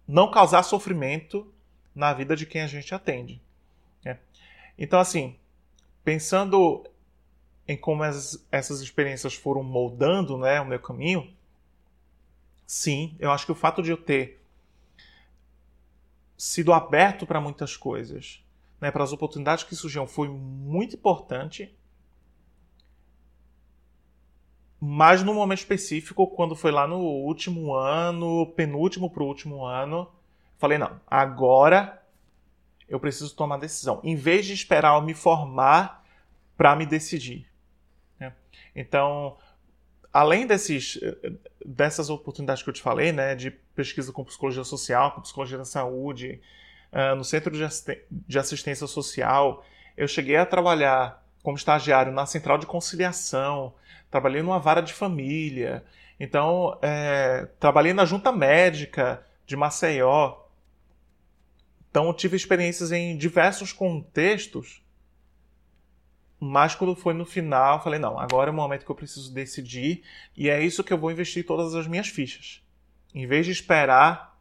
[0.07, 1.51] não causar sofrimento
[1.95, 3.41] na vida de quem a gente atende.
[4.03, 4.19] Né?
[4.77, 5.37] Então, assim,
[6.03, 6.85] pensando
[7.67, 11.33] em como as, essas experiências foram moldando né, o meu caminho,
[12.65, 14.41] sim, eu acho que o fato de eu ter
[16.37, 18.43] sido aberto para muitas coisas,
[18.83, 21.73] né, para as oportunidades que surgiam, foi muito importante.
[24.77, 30.11] Mas no momento específico, quando foi lá no último ano, penúltimo para o último ano,
[30.57, 32.03] falei: não, agora
[32.89, 34.01] eu preciso tomar decisão.
[34.03, 36.03] Em vez de esperar eu me formar
[36.57, 37.49] para me decidir.
[38.19, 38.33] Né?
[38.75, 39.37] Então,
[40.11, 40.99] além desses,
[41.65, 45.63] dessas oportunidades que eu te falei, né, de pesquisa com psicologia social, com psicologia da
[45.63, 46.41] saúde,
[46.93, 47.53] uh, no centro
[48.27, 49.65] de assistência social,
[49.97, 53.73] eu cheguei a trabalhar como estagiário na central de conciliação,
[54.09, 55.83] trabalhei numa vara de família,
[56.19, 60.37] então é, trabalhei na junta médica de Maceió.
[61.89, 64.83] Então tive experiências em diversos contextos
[66.45, 70.03] mas quando foi no final, falei: não, agora é o momento que eu preciso decidir
[70.35, 72.61] e é isso que eu vou investir todas as minhas fichas.
[73.15, 74.37] Em vez de esperar,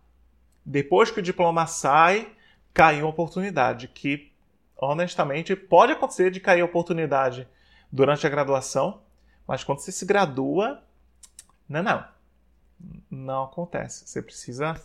[0.66, 2.28] depois que o diploma sai,
[2.73, 3.89] cair uma oportunidade.
[3.89, 4.33] Que,
[4.77, 7.49] honestamente, pode acontecer de cair oportunidade
[7.91, 9.03] durante a graduação,
[9.47, 10.83] mas quando você se gradua,
[11.68, 12.05] não, não.
[13.11, 14.07] Não acontece.
[14.07, 14.81] Você precisa,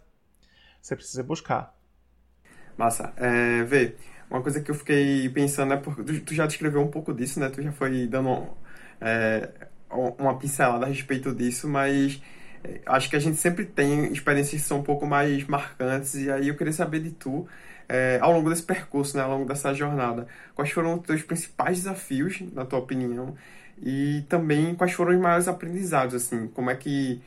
[0.82, 1.76] você precisa buscar.
[2.78, 3.14] Massa.
[3.18, 3.96] É, vê.
[4.30, 7.50] Uma coisa que eu fiquei pensando é porque tu já descreveu um pouco disso, né?
[7.50, 8.46] Tu já foi dando
[9.00, 9.50] é,
[9.90, 12.22] uma pincelada a respeito disso, mas
[12.64, 16.30] é, acho que a gente sempre tem experiências que são um pouco mais marcantes e
[16.30, 17.48] aí eu queria saber de tu
[17.90, 21.78] é, ao longo desse percurso, né, ao longo dessa jornada, quais foram os teus principais
[21.80, 23.36] desafios, na tua opinião,
[23.82, 27.22] e também quais foram os maiores aprendizados, assim, como é que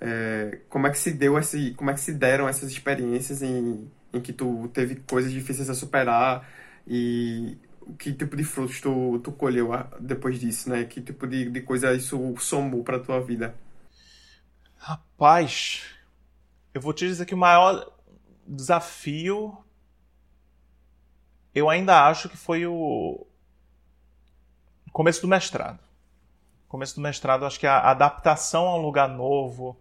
[0.00, 3.90] é, como é que se deu esse, como é que se deram essas experiências em,
[4.12, 6.46] em que tu teve coisas difíceis a superar
[6.86, 7.56] e
[7.98, 9.70] que tipo de frutos tu, tu colheu
[10.00, 10.84] depois disso, né?
[10.84, 13.54] Que tipo de, de coisa isso somou para tua vida?
[14.76, 15.82] Rapaz,
[16.74, 17.90] eu vou te dizer que o maior
[18.46, 19.63] desafio
[21.54, 23.26] eu ainda acho que foi o
[24.92, 25.78] começo do mestrado.
[26.68, 29.76] Começo do mestrado, acho que a adaptação a um lugar novo,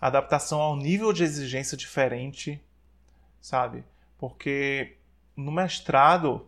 [0.00, 2.62] a adaptação ao nível de exigência diferente,
[3.40, 3.82] sabe?
[4.18, 4.96] Porque
[5.34, 6.46] no mestrado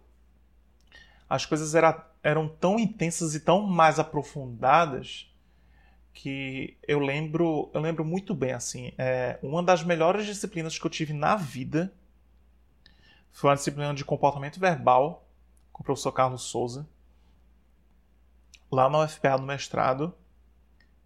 [1.28, 5.32] as coisas era, eram tão intensas e tão mais aprofundadas
[6.12, 10.90] que eu lembro eu lembro muito bem assim é, uma das melhores disciplinas que eu
[10.90, 11.92] tive na vida
[13.32, 15.26] foi uma disciplina de comportamento verbal
[15.72, 16.88] com o professor Carlos Souza
[18.70, 20.14] lá na UFPA no mestrado.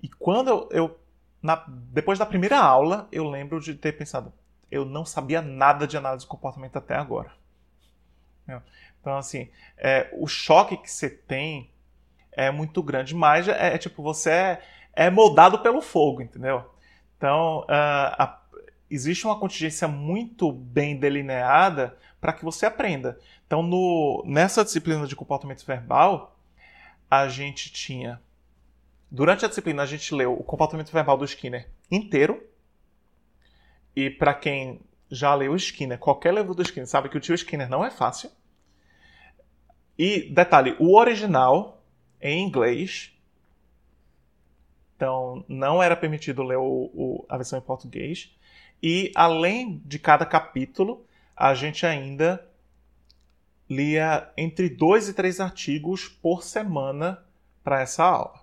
[0.03, 1.01] E quando eu, eu
[1.43, 4.33] na, depois da primeira aula eu lembro de ter pensado
[4.71, 7.33] eu não sabia nada de análise de comportamento até agora.
[9.01, 11.71] Então, assim, é, o choque que você tem
[12.33, 14.63] é muito grande, mas é, é tipo, você é,
[14.95, 16.65] é, moldado pelo fogo, entendeu?
[17.17, 18.43] Então, uh, a,
[18.91, 23.21] existe uma contingência muito bem delineada para que você aprenda.
[23.47, 26.35] Então, no, nessa disciplina de comportamento verbal,
[27.11, 28.19] a gente tinha.
[29.11, 32.43] Durante a disciplina, a gente leu o comportamento verbal do Skinner inteiro.
[33.95, 37.35] E para quem já leu o Skinner, qualquer livro do Skinner, sabe que o tio
[37.35, 38.31] Skinner não é fácil.
[39.99, 41.85] E, detalhe, o original
[42.23, 43.13] em inglês.
[44.97, 48.35] Então, não era permitido ler o, o, a versão em português.
[48.83, 51.05] E, além de cada capítulo,
[51.37, 52.47] a gente ainda
[53.69, 57.25] lia entre dois e três artigos por semana
[57.63, 58.41] para essa aula.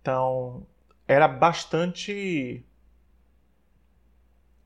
[0.00, 0.66] Então,
[1.06, 2.64] era bastante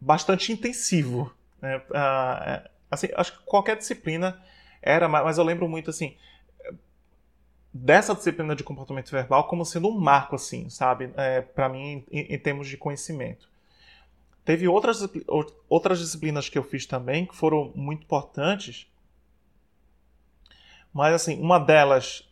[0.01, 1.33] bastante intensivo.
[1.61, 1.76] Né?
[1.76, 4.43] Uh, assim, acho que qualquer disciplina
[4.81, 6.16] era, mas eu lembro muito assim
[7.72, 12.35] dessa disciplina de comportamento verbal como sendo um marco, assim, sabe, é, para mim em,
[12.35, 13.49] em, termos de conhecimento.
[14.45, 15.07] Teve outras
[15.68, 18.86] outras disciplinas que eu fiz também que foram muito importantes,
[20.93, 22.26] mas assim uma delas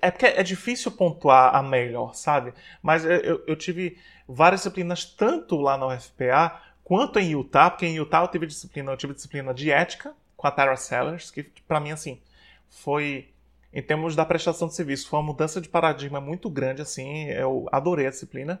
[0.00, 2.54] é porque é difícil pontuar a melhor, sabe?
[2.80, 3.98] Mas eu, eu tive
[4.28, 8.92] várias disciplinas tanto lá na UFPA quanto em Utah, porque em Utah eu tive disciplina,
[8.92, 12.20] eu tive disciplina de ética, com a Tara Sellers, que para mim, assim,
[12.68, 13.28] foi,
[13.72, 17.68] em termos da prestação de serviço, foi uma mudança de paradigma muito grande, assim, eu
[17.70, 18.60] adorei a disciplina.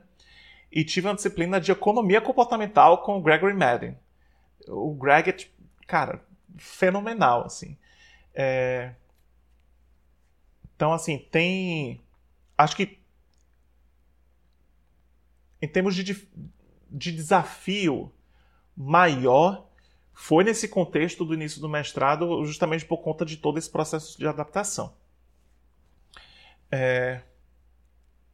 [0.72, 3.94] E tive uma disciplina de economia comportamental com o Gregory Madden.
[4.66, 5.52] O Greg é, tipo,
[5.86, 6.24] cara,
[6.56, 7.76] fenomenal, assim.
[8.34, 8.94] É...
[10.74, 12.00] Então, assim, tem.
[12.56, 12.98] Acho que.
[15.60, 16.28] Em termos de,
[16.90, 18.10] de desafio
[18.74, 19.68] maior,
[20.14, 24.26] foi nesse contexto do início do mestrado, justamente por conta de todo esse processo de
[24.26, 24.96] adaptação.
[26.70, 27.20] É...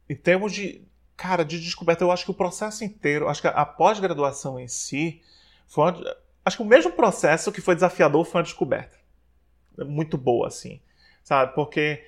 [0.07, 0.88] Em termos de,
[1.19, 5.21] cara, de descoberta, eu acho que o processo inteiro, acho que a pós-graduação em si,
[5.67, 6.15] foi uma...
[6.45, 8.97] acho que o mesmo processo que foi desafiador foi uma descoberta.
[9.79, 10.79] Muito boa, assim,
[11.21, 11.53] sabe?
[11.53, 12.05] Porque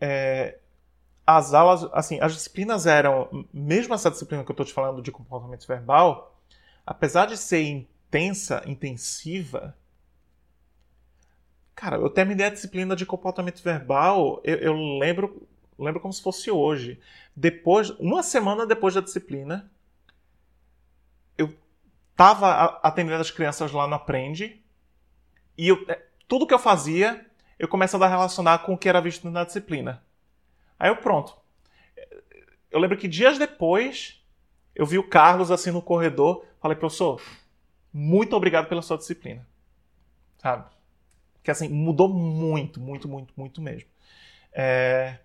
[0.00, 0.58] é...
[1.26, 5.10] as aulas, assim, as disciplinas eram, mesmo essa disciplina que eu estou te falando de
[5.10, 6.38] comportamento verbal,
[6.86, 9.76] apesar de ser intensa, intensiva.
[11.74, 15.48] Cara, eu terminei a disciplina de comportamento verbal, eu, eu lembro,
[15.78, 17.00] lembro como se fosse hoje.
[17.34, 19.70] Depois, uma semana depois da disciplina,
[21.36, 21.54] eu
[22.10, 24.62] estava atendendo as crianças lá no Aprende
[25.56, 27.26] e eu, é, tudo que eu fazia,
[27.58, 30.02] eu começava a relacionar com o que era visto na disciplina.
[30.78, 31.36] Aí eu pronto.
[32.70, 34.20] Eu lembro que dias depois
[34.74, 37.22] eu vi o Carlos assim no corredor, falei, professor,
[37.92, 39.46] muito obrigado pela sua disciplina.
[40.38, 40.68] Sabe?
[41.42, 43.88] Que assim, mudou muito, muito, muito, muito mesmo.
[44.52, 45.18] É...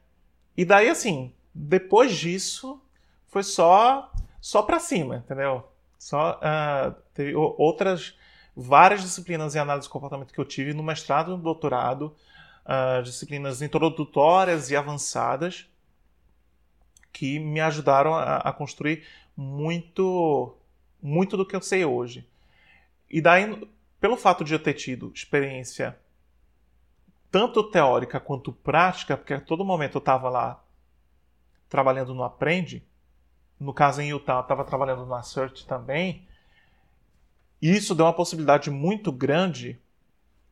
[0.60, 2.82] E daí, assim, depois disso,
[3.28, 5.66] foi só só para cima, entendeu?
[5.98, 8.14] Só uh, teve outras
[8.54, 12.14] várias disciplinas em análise de comportamento que eu tive no mestrado e no doutorado,
[12.66, 15.66] uh, disciplinas introdutórias e avançadas
[17.14, 19.06] que me ajudaram a, a construir
[19.38, 20.58] muito
[21.02, 22.28] muito do que eu sei hoje.
[23.10, 23.66] E daí,
[23.98, 25.98] pelo fato de eu ter tido experiência
[27.32, 30.64] tanto teórica quanto prática, porque a todo momento eu estava lá
[31.68, 32.84] trabalhando no Aprende,
[33.60, 36.28] no caso em Utah eu estava trabalhando na Search também,
[37.62, 39.80] isso deu uma possibilidade muito grande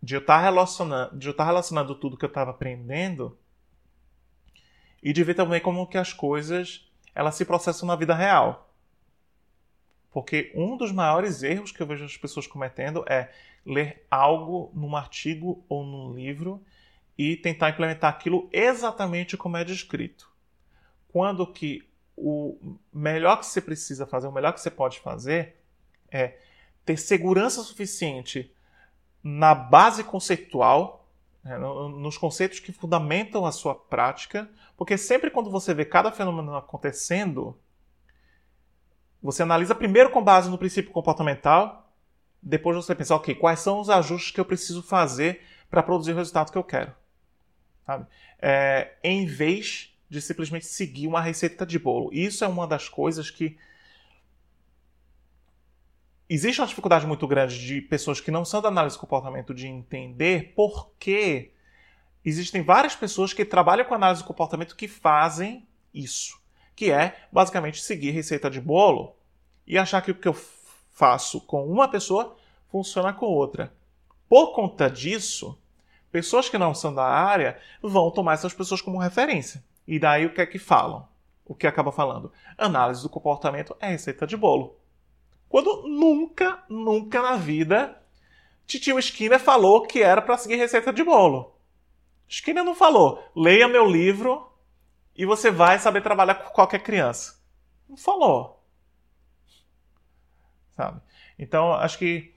[0.04, 3.38] de eu estar relacionando, de eu estar relacionando tudo que eu estava aprendendo
[5.02, 8.70] e de ver também como que as coisas elas se processam na vida real.
[10.12, 13.32] Porque um dos maiores erros que eu vejo as pessoas cometendo é
[13.68, 16.64] ler algo num artigo ou num livro
[17.18, 20.32] e tentar implementar aquilo exatamente como é descrito.
[21.10, 22.58] Quando que o
[22.94, 25.58] melhor que você precisa fazer, o melhor que você pode fazer
[26.10, 26.38] é
[26.86, 28.52] ter segurança suficiente
[29.22, 31.06] na base conceitual,
[31.44, 36.56] né, nos conceitos que fundamentam a sua prática, porque sempre quando você vê cada fenômeno
[36.56, 37.60] acontecendo,
[39.22, 41.87] você analisa primeiro com base no princípio comportamental,
[42.42, 46.16] depois você pensa, ok, quais são os ajustes que eu preciso fazer para produzir o
[46.16, 46.94] resultado que eu quero.
[48.40, 52.10] É, em vez de simplesmente seguir uma receita de bolo.
[52.14, 53.58] Isso é uma das coisas que
[56.30, 59.68] existe uma dificuldade muito grande de pessoas que não são da análise de comportamento de
[59.68, 61.52] entender por que
[62.24, 66.40] existem várias pessoas que trabalham com análise de comportamento que fazem isso,
[66.76, 69.16] que é basicamente seguir receita de bolo
[69.66, 70.34] e achar que o que eu
[70.98, 72.36] faço com uma pessoa
[72.72, 73.72] funciona com outra.
[74.28, 75.56] Por conta disso,
[76.12, 79.64] pessoas que não são da área vão tomar essas pessoas como referência.
[79.88, 81.08] E daí o que é que falam?
[81.46, 82.32] O que acaba falando?
[82.58, 84.76] Análise do comportamento é receita de bolo.
[85.48, 88.02] Quando nunca, nunca na vida
[88.66, 91.56] Titio Skinner falou que era para seguir receita de bolo.
[92.28, 94.52] Skinner não falou, leia meu livro
[95.16, 97.40] e você vai saber trabalhar com qualquer criança.
[97.88, 98.57] Não falou.
[100.78, 101.02] Sabe?
[101.40, 102.32] Então, acho que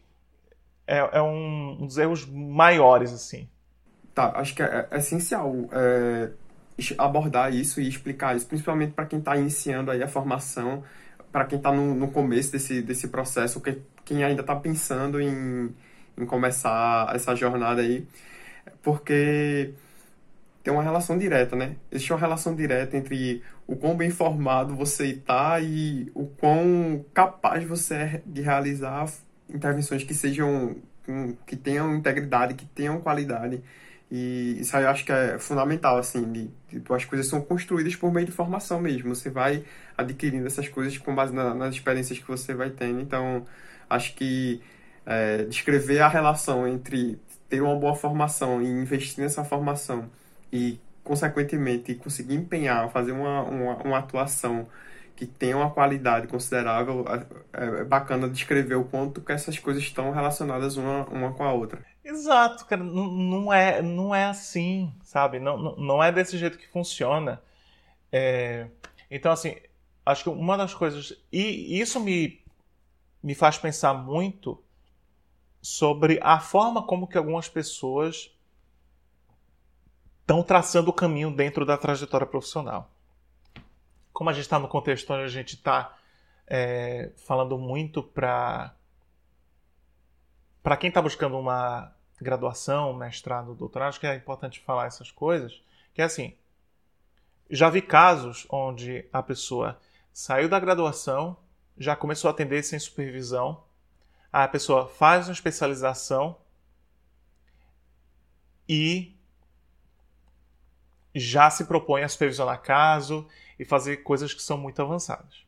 [0.87, 3.47] é, é um, um, dos erros maiores, assim.
[4.15, 6.31] Tá, acho que é, é essencial é,
[6.99, 10.83] abordar isso e explicar isso, principalmente para quem está iniciando aí a formação,
[11.31, 15.73] para quem está no, no, começo desse, desse processo, que, quem ainda está pensando em,
[16.19, 18.09] em começar essa jornada aí,
[18.83, 19.73] porque
[20.63, 21.77] tem uma relação direta, né?
[21.93, 27.63] Existe uma relação direta entre o quão bem informado você está e o quão capaz
[27.63, 29.09] você é de realizar
[29.49, 30.75] intervenções que sejam
[31.47, 33.63] que tenham integridade, que tenham qualidade.
[34.11, 37.95] E isso aí eu acho que é fundamental, assim, de, tipo, as coisas são construídas
[37.95, 39.15] por meio de formação mesmo.
[39.15, 39.65] Você vai
[39.97, 43.01] adquirindo essas coisas com base na, nas experiências que você vai tendo.
[43.01, 43.45] Então,
[43.89, 44.61] acho que
[45.07, 50.11] é, descrever a relação entre ter uma boa formação e investir nessa formação
[50.53, 54.69] e, consequentemente, conseguir empenhar, fazer uma, uma, uma atuação
[55.17, 57.05] que tenha uma qualidade considerável,
[57.53, 61.53] é, é bacana descrever o quanto que essas coisas estão relacionadas uma, uma com a
[61.53, 61.85] outra.
[62.03, 65.39] Exato, cara, não, não, é, não é assim, sabe?
[65.39, 67.43] Não, não, não é desse jeito que funciona.
[68.11, 68.67] É...
[69.11, 69.57] Então, assim,
[70.07, 71.15] acho que uma das coisas.
[71.31, 72.43] E isso me,
[73.23, 74.63] me faz pensar muito
[75.61, 78.35] sobre a forma como que algumas pessoas
[80.31, 82.89] estão traçando o caminho dentro da trajetória profissional.
[84.13, 85.99] Como a gente está no contexto onde a gente está
[86.47, 88.73] é, falando muito para
[90.63, 95.61] para quem está buscando uma graduação, mestrado, doutorado, acho que é importante falar essas coisas,
[95.93, 96.37] que é assim,
[97.49, 99.81] já vi casos onde a pessoa
[100.13, 101.37] saiu da graduação,
[101.77, 103.65] já começou a atender sem supervisão,
[104.33, 106.37] a pessoa faz uma especialização
[108.69, 109.19] e
[111.15, 113.27] já se propõe a supervisionar caso
[113.59, 115.45] e fazer coisas que são muito avançadas.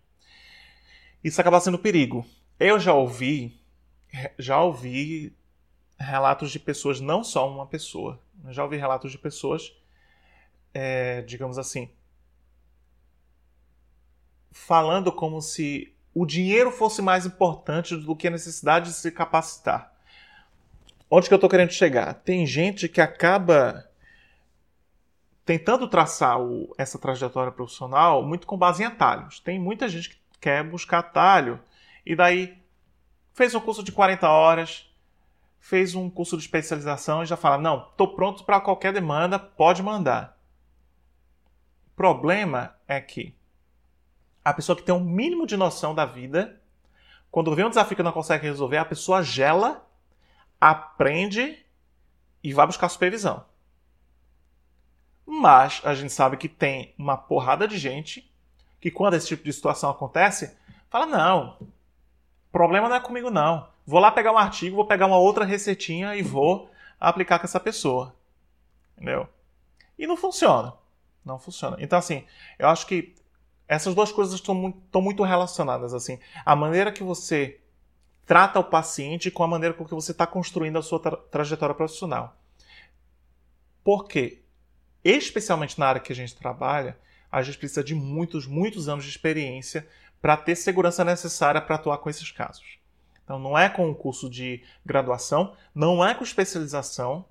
[1.22, 2.26] Isso acaba sendo perigo.
[2.58, 3.60] Eu já ouvi,
[4.38, 5.34] já ouvi
[5.98, 9.72] relatos de pessoas, não só uma pessoa, já ouvi relatos de pessoas,
[10.74, 11.90] é, digamos assim,
[14.50, 19.92] falando como se o dinheiro fosse mais importante do que a necessidade de se capacitar.
[21.10, 22.14] Onde que eu estou querendo chegar?
[22.14, 23.88] Tem gente que acaba
[25.44, 29.40] tentando traçar o, essa trajetória profissional muito com base em atalhos.
[29.40, 31.60] Tem muita gente que quer buscar atalho
[32.04, 32.58] e daí
[33.34, 34.90] fez um curso de 40 horas,
[35.58, 39.82] fez um curso de especialização e já fala: não, estou pronto para qualquer demanda, pode
[39.82, 40.38] mandar.
[41.92, 43.34] O problema é que
[44.44, 46.60] a pessoa que tem um mínimo de noção da vida,
[47.30, 49.86] quando vê um desafio que não consegue resolver, a pessoa gela,
[50.60, 51.64] aprende
[52.42, 53.44] e vai buscar supervisão.
[55.34, 58.30] Mas a gente sabe que tem uma porrada de gente
[58.78, 60.54] que, quando esse tipo de situação acontece,
[60.90, 61.56] fala: não,
[62.52, 63.66] problema não é comigo, não.
[63.86, 66.70] Vou lá pegar um artigo, vou pegar uma outra receitinha e vou
[67.00, 68.14] aplicar com essa pessoa.
[68.94, 69.26] Entendeu?
[69.98, 70.74] E não funciona.
[71.24, 71.78] Não funciona.
[71.80, 72.26] Então, assim,
[72.58, 73.14] eu acho que
[73.66, 75.94] essas duas coisas estão muito, estão muito relacionadas.
[75.94, 76.18] assim.
[76.44, 77.58] A maneira que você
[78.26, 81.74] trata o paciente com a maneira com que você está construindo a sua tra trajetória
[81.74, 82.36] profissional.
[83.82, 84.41] Por quê?
[85.04, 86.96] Especialmente na área que a gente trabalha,
[87.30, 89.88] a gente precisa de muitos, muitos anos de experiência
[90.20, 92.78] para ter segurança necessária para atuar com esses casos.
[93.24, 97.24] Então, não é com o curso de graduação, não é com especialização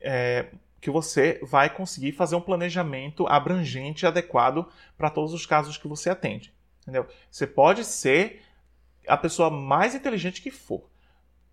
[0.00, 0.46] é,
[0.80, 5.88] que você vai conseguir fazer um planejamento abrangente e adequado para todos os casos que
[5.88, 6.54] você atende.
[6.82, 7.06] Entendeu?
[7.30, 8.42] Você pode ser
[9.08, 10.88] a pessoa mais inteligente que for.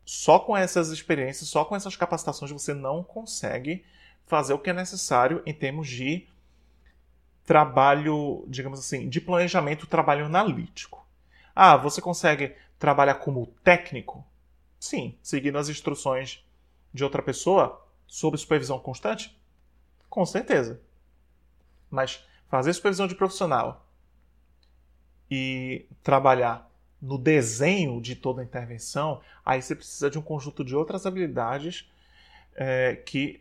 [0.04, 3.86] Só com essas experiências, só com essas capacitações, você não consegue
[4.32, 6.26] fazer o que é necessário em termos de
[7.46, 11.06] trabalho, digamos assim, de planejamento, trabalho analítico.
[11.54, 14.26] Ah, você consegue trabalhar como técnico?
[14.80, 16.46] Sim, seguindo as instruções
[16.94, 19.38] de outra pessoa, sob supervisão constante?
[20.10, 20.80] Com certeza.
[21.90, 23.86] Mas fazer supervisão de profissional
[25.30, 26.72] e trabalhar
[27.02, 31.92] no desenho de toda a intervenção, aí você precisa de um conjunto de outras habilidades
[32.56, 33.41] é, que,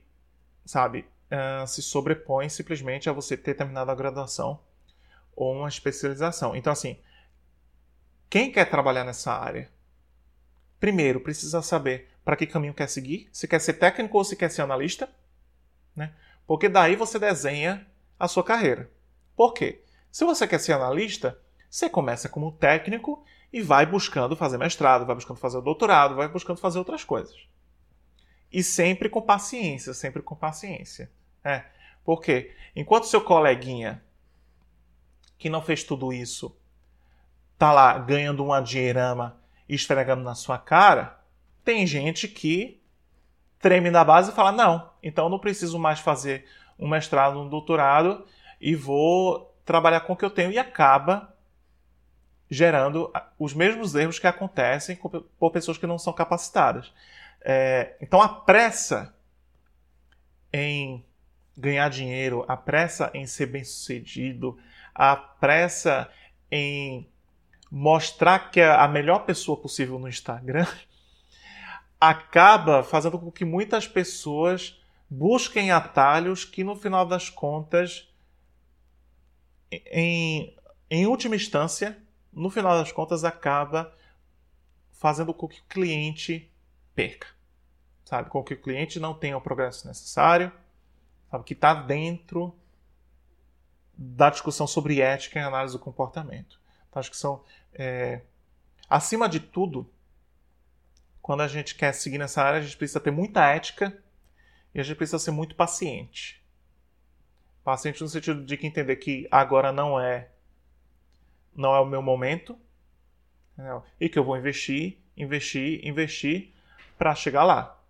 [0.70, 4.60] sabe, é, se sobrepõem simplesmente a você ter terminado a graduação
[5.34, 6.54] ou uma especialização.
[6.54, 6.96] Então, assim,
[8.28, 9.68] quem quer trabalhar nessa área,
[10.78, 14.48] primeiro precisa saber para que caminho quer seguir, se quer ser técnico ou se quer
[14.48, 15.10] ser analista,
[15.96, 16.14] né?
[16.46, 17.84] Porque daí você desenha
[18.18, 18.88] a sua carreira.
[19.34, 19.82] Por quê?
[20.12, 21.36] Se você quer ser analista,
[21.68, 26.60] você começa como técnico e vai buscando fazer mestrado, vai buscando fazer doutorado, vai buscando
[26.60, 27.34] fazer outras coisas.
[28.52, 31.10] E sempre com paciência, sempre com paciência.
[31.44, 31.64] É,
[32.04, 34.02] porque enquanto seu coleguinha
[35.38, 36.54] que não fez tudo isso
[37.56, 39.38] tá lá ganhando uma dinheirama
[39.68, 41.20] e esfregando na sua cara,
[41.64, 42.80] tem gente que
[43.58, 46.46] treme na base e fala: não, então não preciso mais fazer
[46.78, 48.26] um mestrado, um doutorado
[48.60, 51.34] e vou trabalhar com o que eu tenho e acaba
[52.50, 54.98] gerando os mesmos erros que acontecem
[55.38, 56.92] por pessoas que não são capacitadas.
[57.42, 59.14] É, então a pressa
[60.52, 61.04] em
[61.56, 64.58] ganhar dinheiro, a pressa em ser bem sucedido,
[64.94, 66.10] a pressa
[66.50, 67.08] em
[67.70, 70.66] mostrar que é a melhor pessoa possível no Instagram,
[72.00, 78.08] acaba fazendo com que muitas pessoas busquem atalhos que, no final das contas,
[79.70, 80.56] em,
[80.90, 81.96] em última instância,
[82.32, 83.94] no final das contas, acaba
[84.92, 86.49] fazendo com que o cliente
[87.00, 87.28] perca.
[88.04, 88.28] Sabe?
[88.28, 90.52] Com que o cliente não tenha o progresso necessário,
[91.30, 91.44] sabe?
[91.44, 92.54] que está dentro
[93.96, 96.60] da discussão sobre ética e análise do comportamento.
[96.88, 97.42] Então, acho que são.
[97.72, 98.20] É...
[98.88, 99.90] Acima de tudo,
[101.22, 103.96] quando a gente quer seguir nessa área, a gente precisa ter muita ética
[104.74, 106.42] e a gente precisa ser muito paciente.
[107.62, 110.28] Paciente no sentido de que entender que agora não é
[111.54, 112.58] não é o meu momento,
[113.52, 113.84] entendeu?
[114.00, 116.52] e que eu vou investir, investir, investir
[117.00, 117.80] para chegar lá.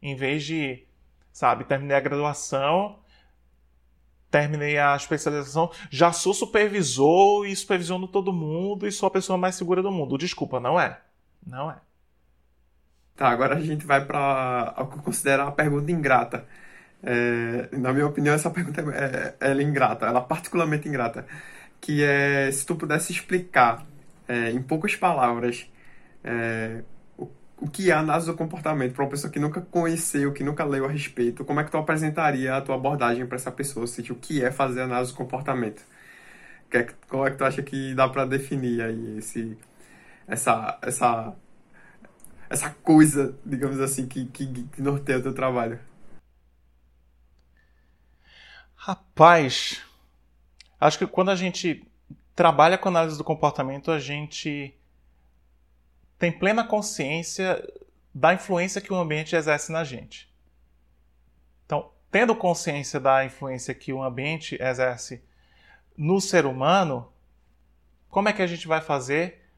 [0.00, 0.82] Em vez de,
[1.30, 2.98] sabe, terminei a graduação,
[4.30, 9.54] terminei a especialização, já sou supervisor e supervisiono todo mundo e sou a pessoa mais
[9.54, 10.16] segura do mundo.
[10.16, 10.98] Desculpa, não é.
[11.46, 11.76] Não é.
[13.14, 16.48] Tá, agora a gente vai para o que eu considero uma pergunta ingrata.
[17.02, 21.26] É, na minha opinião, essa pergunta é, é, é ingrata, ela é particularmente ingrata
[21.82, 23.86] que é se tu pudesse explicar
[24.26, 25.66] é, em poucas palavras
[26.24, 26.82] é,
[27.60, 30.84] o, que é análise do comportamento para uma pessoa que nunca conheceu, que nunca leu
[30.84, 34.16] a respeito, como é que tu apresentaria a tua abordagem para essa pessoa, seja, o
[34.16, 35.82] que é fazer análise do comportamento?
[36.70, 39.56] Que é, como é que tu acha que dá para definir aí esse,
[40.26, 41.34] essa, essa,
[42.48, 45.78] essa coisa, digamos assim, que, que, que norteia o teu trabalho?
[48.76, 49.82] Rapaz,
[50.80, 51.86] Acho que quando a gente
[52.34, 54.74] trabalha com análise do comportamento, a gente
[56.20, 57.66] tem plena consciência
[58.14, 60.30] da influência que o ambiente exerce na gente.
[61.64, 65.24] Então, tendo consciência da influência que o ambiente exerce
[65.96, 67.10] no ser humano,
[68.10, 69.50] como é que a gente vai fazer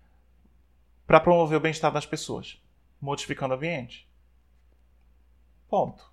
[1.04, 2.62] para promover o bem-estar das pessoas?
[3.00, 4.08] Modificando o ambiente.
[5.68, 6.12] Ponto.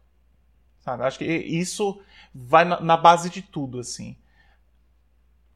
[0.79, 1.03] Sabe?
[1.03, 2.01] Acho que isso
[2.33, 4.17] vai na base de tudo, assim.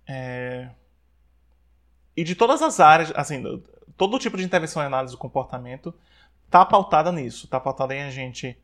[0.05, 0.69] É...
[2.15, 3.41] E de todas as áreas, assim,
[3.97, 5.93] todo tipo de intervenção em análise do comportamento
[6.45, 8.57] está pautada nisso, está pautada em a gente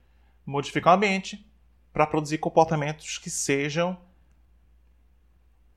[0.46, 1.46] modificar o ambiente
[1.92, 3.98] para produzir comportamentos que sejam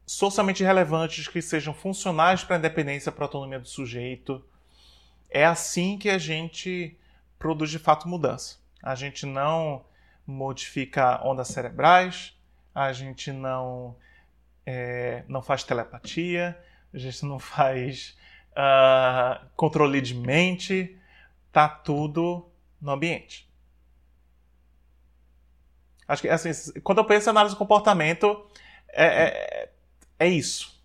[0.06, 4.44] socialmente relevantes, que sejam funcionais para a independência, para a autonomia do sujeito.
[5.30, 6.96] É assim que a gente
[7.38, 8.58] produz de fato mudança.
[8.82, 9.84] A gente não
[10.26, 12.36] modifica ondas cerebrais,
[12.74, 13.96] a gente não
[14.66, 16.58] é, não faz telepatia,
[16.92, 18.16] a gente não faz
[18.52, 20.96] uh, controle de mente,
[21.50, 22.48] tá tudo
[22.80, 23.50] no ambiente.
[26.06, 26.50] Acho que, assim,
[26.82, 28.44] quando eu penso em análise do comportamento,
[28.92, 29.70] é, é,
[30.18, 30.80] é isso.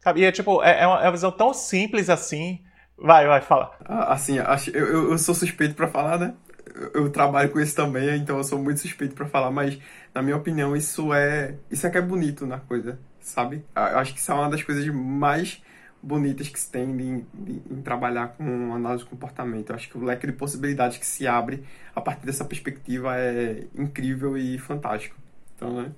[0.00, 0.20] Sabe?
[0.20, 2.64] E é tipo, é, é, uma, é uma visão tão simples assim.
[2.96, 3.76] Vai, vai, fala.
[3.84, 6.34] Ah, assim, acho, eu, eu sou suspeito para falar, né?
[6.74, 9.78] Eu, eu trabalho com isso também, então eu sou muito suspeito para falar, mas
[10.14, 11.56] na minha opinião, isso é.
[11.70, 13.64] Isso é que é bonito na coisa, sabe?
[13.74, 15.62] Eu acho que isso é uma das coisas mais
[16.02, 17.26] bonitas que se tem em,
[17.70, 19.70] em, trabalhar com análise de comportamento.
[19.70, 21.64] Eu acho que o leque de possibilidades que se abre
[21.94, 25.16] a partir dessa perspectiva é incrível e fantástico.
[25.56, 25.92] Então, né?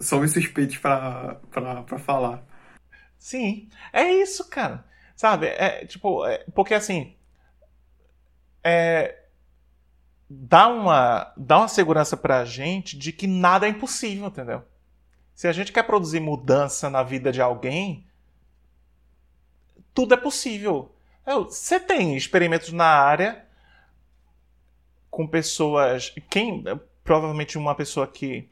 [0.00, 1.40] Somos suspeitos para
[1.98, 2.44] falar.
[3.18, 4.84] Sim, é isso, cara.
[5.16, 5.46] Sabe?
[5.46, 7.16] É tipo, é, porque assim.
[8.64, 9.22] É,
[10.28, 14.62] dá uma, dá uma segurança pra gente de que nada é impossível, entendeu?
[15.34, 18.06] Se a gente quer produzir mudança na vida de alguém,
[19.94, 20.94] tudo é possível.
[21.26, 23.44] Você tem experimentos na área
[25.10, 26.14] com pessoas.
[26.30, 26.64] Quem.
[27.04, 28.48] Provavelmente uma pessoa que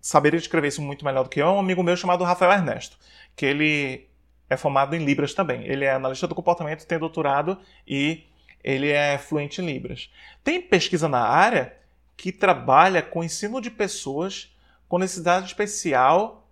[0.00, 2.98] saberia escrever isso muito melhor do que eu é um amigo meu chamado Rafael Ernesto,
[3.34, 4.06] que ele
[4.50, 5.64] é formado em Libras também.
[5.64, 8.24] Ele é analista do comportamento, tem doutorado e
[8.62, 10.10] ele é fluente em Libras.
[10.42, 11.74] Tem pesquisa na área
[12.16, 14.53] que trabalha com ensino de pessoas
[14.88, 16.48] com necessidade especial,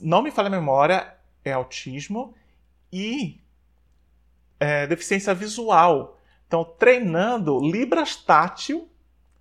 [0.00, 1.14] não me falha a memória,
[1.44, 2.34] é autismo
[2.92, 3.40] e
[4.58, 6.18] é, deficiência visual.
[6.46, 8.88] Então, treinando Libras tátil.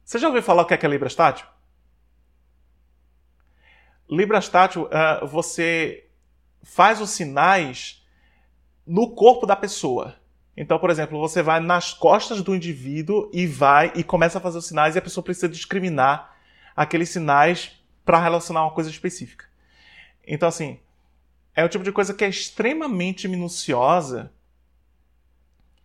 [0.04, 1.46] Você já ouviu falar o que é, que é Libras tátil?
[4.10, 6.08] Libras tátil, uh, você
[6.64, 8.06] faz os sinais
[8.86, 10.16] no corpo da pessoa.
[10.56, 14.58] Então, por exemplo, você vai nas costas do indivíduo e vai e começa a fazer
[14.58, 16.37] os sinais e a pessoa precisa discriminar
[16.78, 17.72] aqueles sinais
[18.06, 19.46] para relacionar uma coisa específica.
[20.26, 20.80] Então, assim,
[21.56, 24.32] é o tipo de coisa que é extremamente minuciosa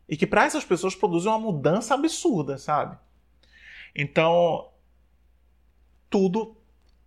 [0.06, 2.98] e que para essas pessoas produz uma mudança absurda, sabe?
[3.94, 4.68] Então,
[6.10, 6.54] tudo,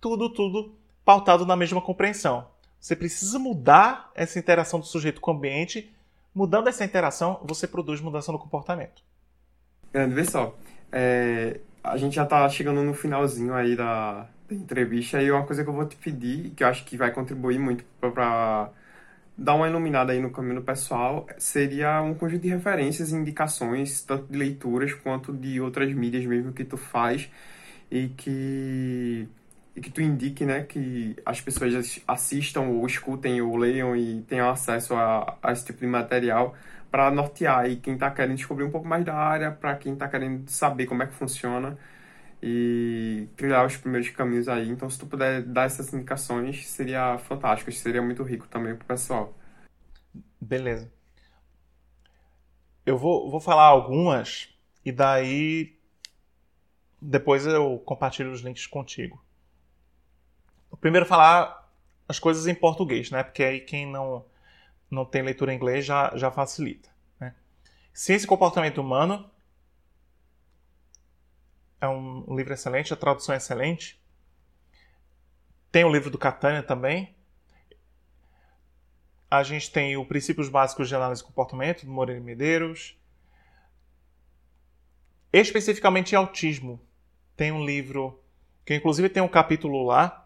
[0.01, 2.47] tudo, tudo pautado na mesma compreensão.
[2.79, 5.93] Você precisa mudar essa interação do sujeito com o ambiente.
[6.33, 9.03] Mudando essa interação, você produz mudança no comportamento.
[9.91, 10.55] Grande, vê só.
[10.91, 15.63] É, a gente já está chegando no finalzinho aí da, da, entrevista e uma coisa
[15.63, 18.69] que eu vou te pedir, que eu acho que vai contribuir muito para
[19.38, 24.31] dar uma iluminada aí no caminho pessoal, seria um conjunto de referências e indicações, tanto
[24.31, 27.29] de leituras quanto de outras mídias mesmo que tu faz
[27.91, 29.27] e que
[29.75, 34.49] e que tu indique, né, que as pessoas assistam ou escutem ou leiam e tenham
[34.49, 36.55] acesso a, a esse tipo de material
[36.91, 40.07] para nortear aí quem está querendo descobrir um pouco mais da área, para quem está
[40.07, 41.77] querendo saber como é que funciona
[42.41, 44.69] e trilhar os primeiros caminhos aí.
[44.69, 48.88] Então, se tu puder dar essas indicações, seria fantástico, seria muito rico também para o
[48.88, 49.33] pessoal.
[50.39, 50.91] Beleza.
[52.86, 54.49] Eu vou, vou falar algumas
[54.83, 55.75] e daí
[57.01, 59.25] depois eu compartilho os links contigo
[60.86, 61.67] primeiro falar
[62.07, 63.23] as coisas em português, né?
[63.23, 64.23] Porque aí quem não,
[64.89, 66.89] não tem leitura em inglês já, já facilita.
[67.19, 67.33] Né?
[67.93, 69.29] Ciência e Comportamento Humano
[71.81, 74.01] é um livro excelente, a tradução é excelente.
[75.71, 77.16] Tem o livro do Catânia também.
[79.29, 82.97] A gente tem o Princípios Básicos de Análise e Comportamento, do Moreira Medeiros.
[85.33, 86.79] Especificamente em autismo,
[87.36, 88.24] tem um livro
[88.66, 90.25] que inclusive tem um capítulo lá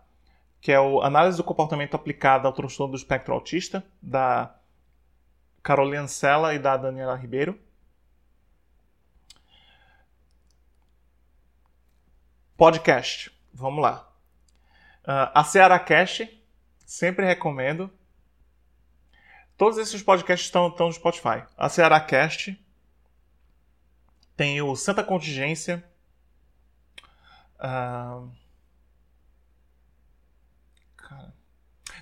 [0.61, 4.55] que é o Análise do Comportamento Aplicada ao Transtorno do Espectro Autista, da
[5.63, 7.59] Carolina Sela e da Daniela Ribeiro.
[12.57, 14.09] Podcast, vamos lá.
[15.03, 16.29] Uh, a Ceará Cast,
[16.85, 17.89] sempre recomendo.
[19.57, 21.43] Todos esses podcasts estão, estão no Spotify.
[21.57, 22.59] A Ceará Cast
[24.35, 25.83] tem o Santa Contingência.
[27.59, 28.29] Uh,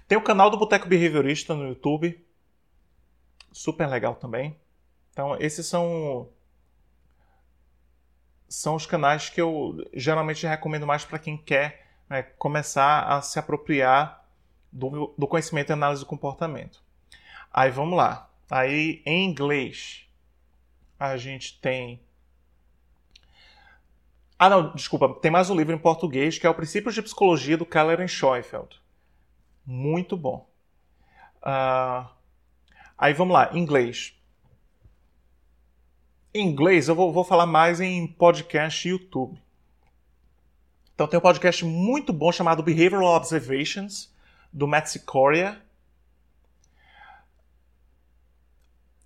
[0.07, 2.25] Tem o canal do Boteco Behaviorista no YouTube.
[3.51, 4.57] Super legal também.
[5.11, 6.29] Então, esses são
[8.47, 13.37] são os canais que eu geralmente recomendo mais para quem quer né, começar a se
[13.37, 14.25] apropriar
[14.71, 16.81] do, do conhecimento e análise do comportamento.
[17.51, 18.29] Aí vamos lá.
[18.49, 20.07] Aí em inglês
[20.97, 21.99] a gente tem.
[24.39, 27.57] Ah, não, desculpa, tem mais um livro em português que é o Princípios de Psicologia
[27.57, 28.79] do Keller Schoenfeld.
[29.67, 30.49] Muito bom.
[31.43, 32.07] Uh,
[32.97, 34.13] aí vamos lá, inglês.
[36.33, 39.37] Em inglês eu vou, vou falar mais em podcast e YouTube.
[40.95, 44.09] Então tem um podcast muito bom chamado Behavioral Observations,
[44.53, 45.61] do Matt Sicoria.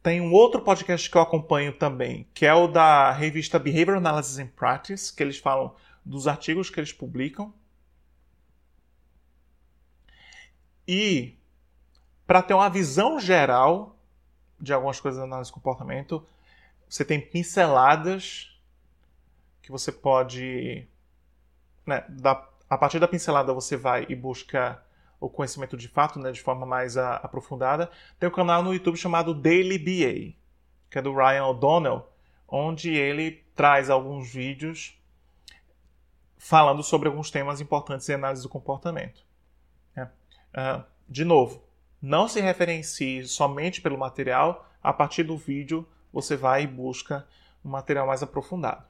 [0.03, 4.37] Tem um outro podcast que eu acompanho também, que é o da revista Behavior Analysis
[4.37, 5.75] and Practice, que eles falam
[6.05, 7.51] dos artigos que eles publicam.
[10.93, 11.37] E
[12.27, 13.95] para ter uma visão geral
[14.59, 16.21] de algumas coisas da análise de comportamento,
[16.85, 18.59] você tem pinceladas
[19.61, 20.85] que você pode.
[21.85, 24.83] Né, da, a partir da pincelada você vai e busca
[25.17, 27.89] o conhecimento de fato, né, de forma mais a, aprofundada.
[28.19, 30.35] Tem um canal no YouTube chamado Daily BA,
[30.89, 32.05] que é do Ryan O'Donnell,
[32.45, 34.99] onde ele traz alguns vídeos
[36.37, 39.30] falando sobre alguns temas importantes em análise do comportamento.
[40.53, 41.63] Uh, de novo,
[42.01, 47.25] não se referencie somente pelo material, a partir do vídeo você vai e busca
[47.63, 48.83] um material mais aprofundado.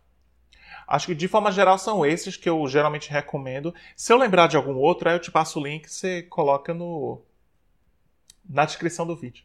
[0.87, 3.73] Acho que de forma geral são esses que eu geralmente recomendo.
[3.95, 6.73] Se eu lembrar de algum outro, aí eu te passo o link e você coloca
[6.73, 7.21] no
[8.47, 9.43] na descrição do vídeo.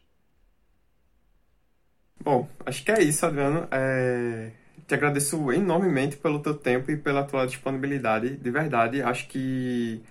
[2.19, 3.67] Bom, acho que é isso, Adriano.
[3.71, 4.51] É...
[4.87, 8.35] Te agradeço enormemente pelo teu tempo e pela tua disponibilidade.
[8.37, 10.01] De verdade, acho que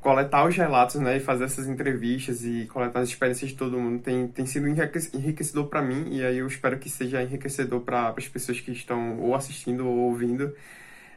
[0.00, 4.02] coletar os relatos, né, e fazer essas entrevistas e coletar as experiências de todo mundo
[4.02, 8.28] tem, tem sido enriquecedor para mim e aí eu espero que seja enriquecedor para as
[8.28, 10.54] pessoas que estão ou assistindo ou ouvindo.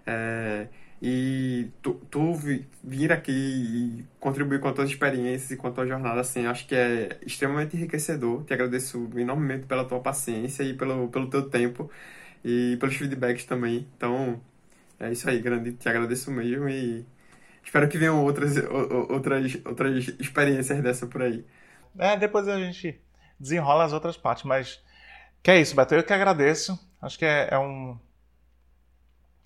[0.06, 0.68] É,
[1.02, 2.34] e tu, tu,
[2.84, 6.66] vir aqui e contribuir com as tuas experiências e com a tua jornada, assim, acho
[6.66, 8.44] que é extremamente enriquecedor.
[8.46, 11.92] Te agradeço enormemente pela tua paciência e pelo, pelo teu tempo
[12.44, 13.86] e pelos feedbacks também.
[13.98, 14.42] Então,
[15.00, 15.74] é isso aí, grande.
[15.74, 17.06] Te agradeço mesmo e
[17.64, 18.58] Espero que venham outras,
[19.10, 21.46] outras, outras experiências dessa por aí.
[21.98, 23.00] É, depois a gente
[23.40, 24.84] desenrola as outras partes, mas
[25.42, 25.96] que é isso, Beto.
[25.96, 26.80] Eu que agradeço.
[27.02, 27.98] Acho que é, é um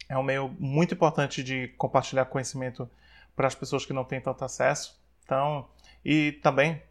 [0.09, 2.89] é um meio muito importante de compartilhar conhecimento
[3.35, 4.99] para as pessoas que não têm tanto acesso.
[5.23, 5.67] Então,
[6.03, 6.81] e também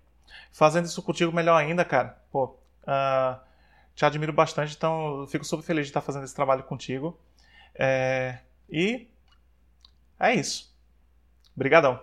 [0.53, 2.21] fazendo isso contigo melhor ainda, cara.
[2.31, 3.41] Pô, uh,
[3.95, 7.19] te admiro bastante, então fico super feliz de estar fazendo esse trabalho contigo.
[7.75, 8.39] É,
[8.69, 9.09] e
[10.21, 10.76] é isso.
[11.57, 11.99] Obrigadão.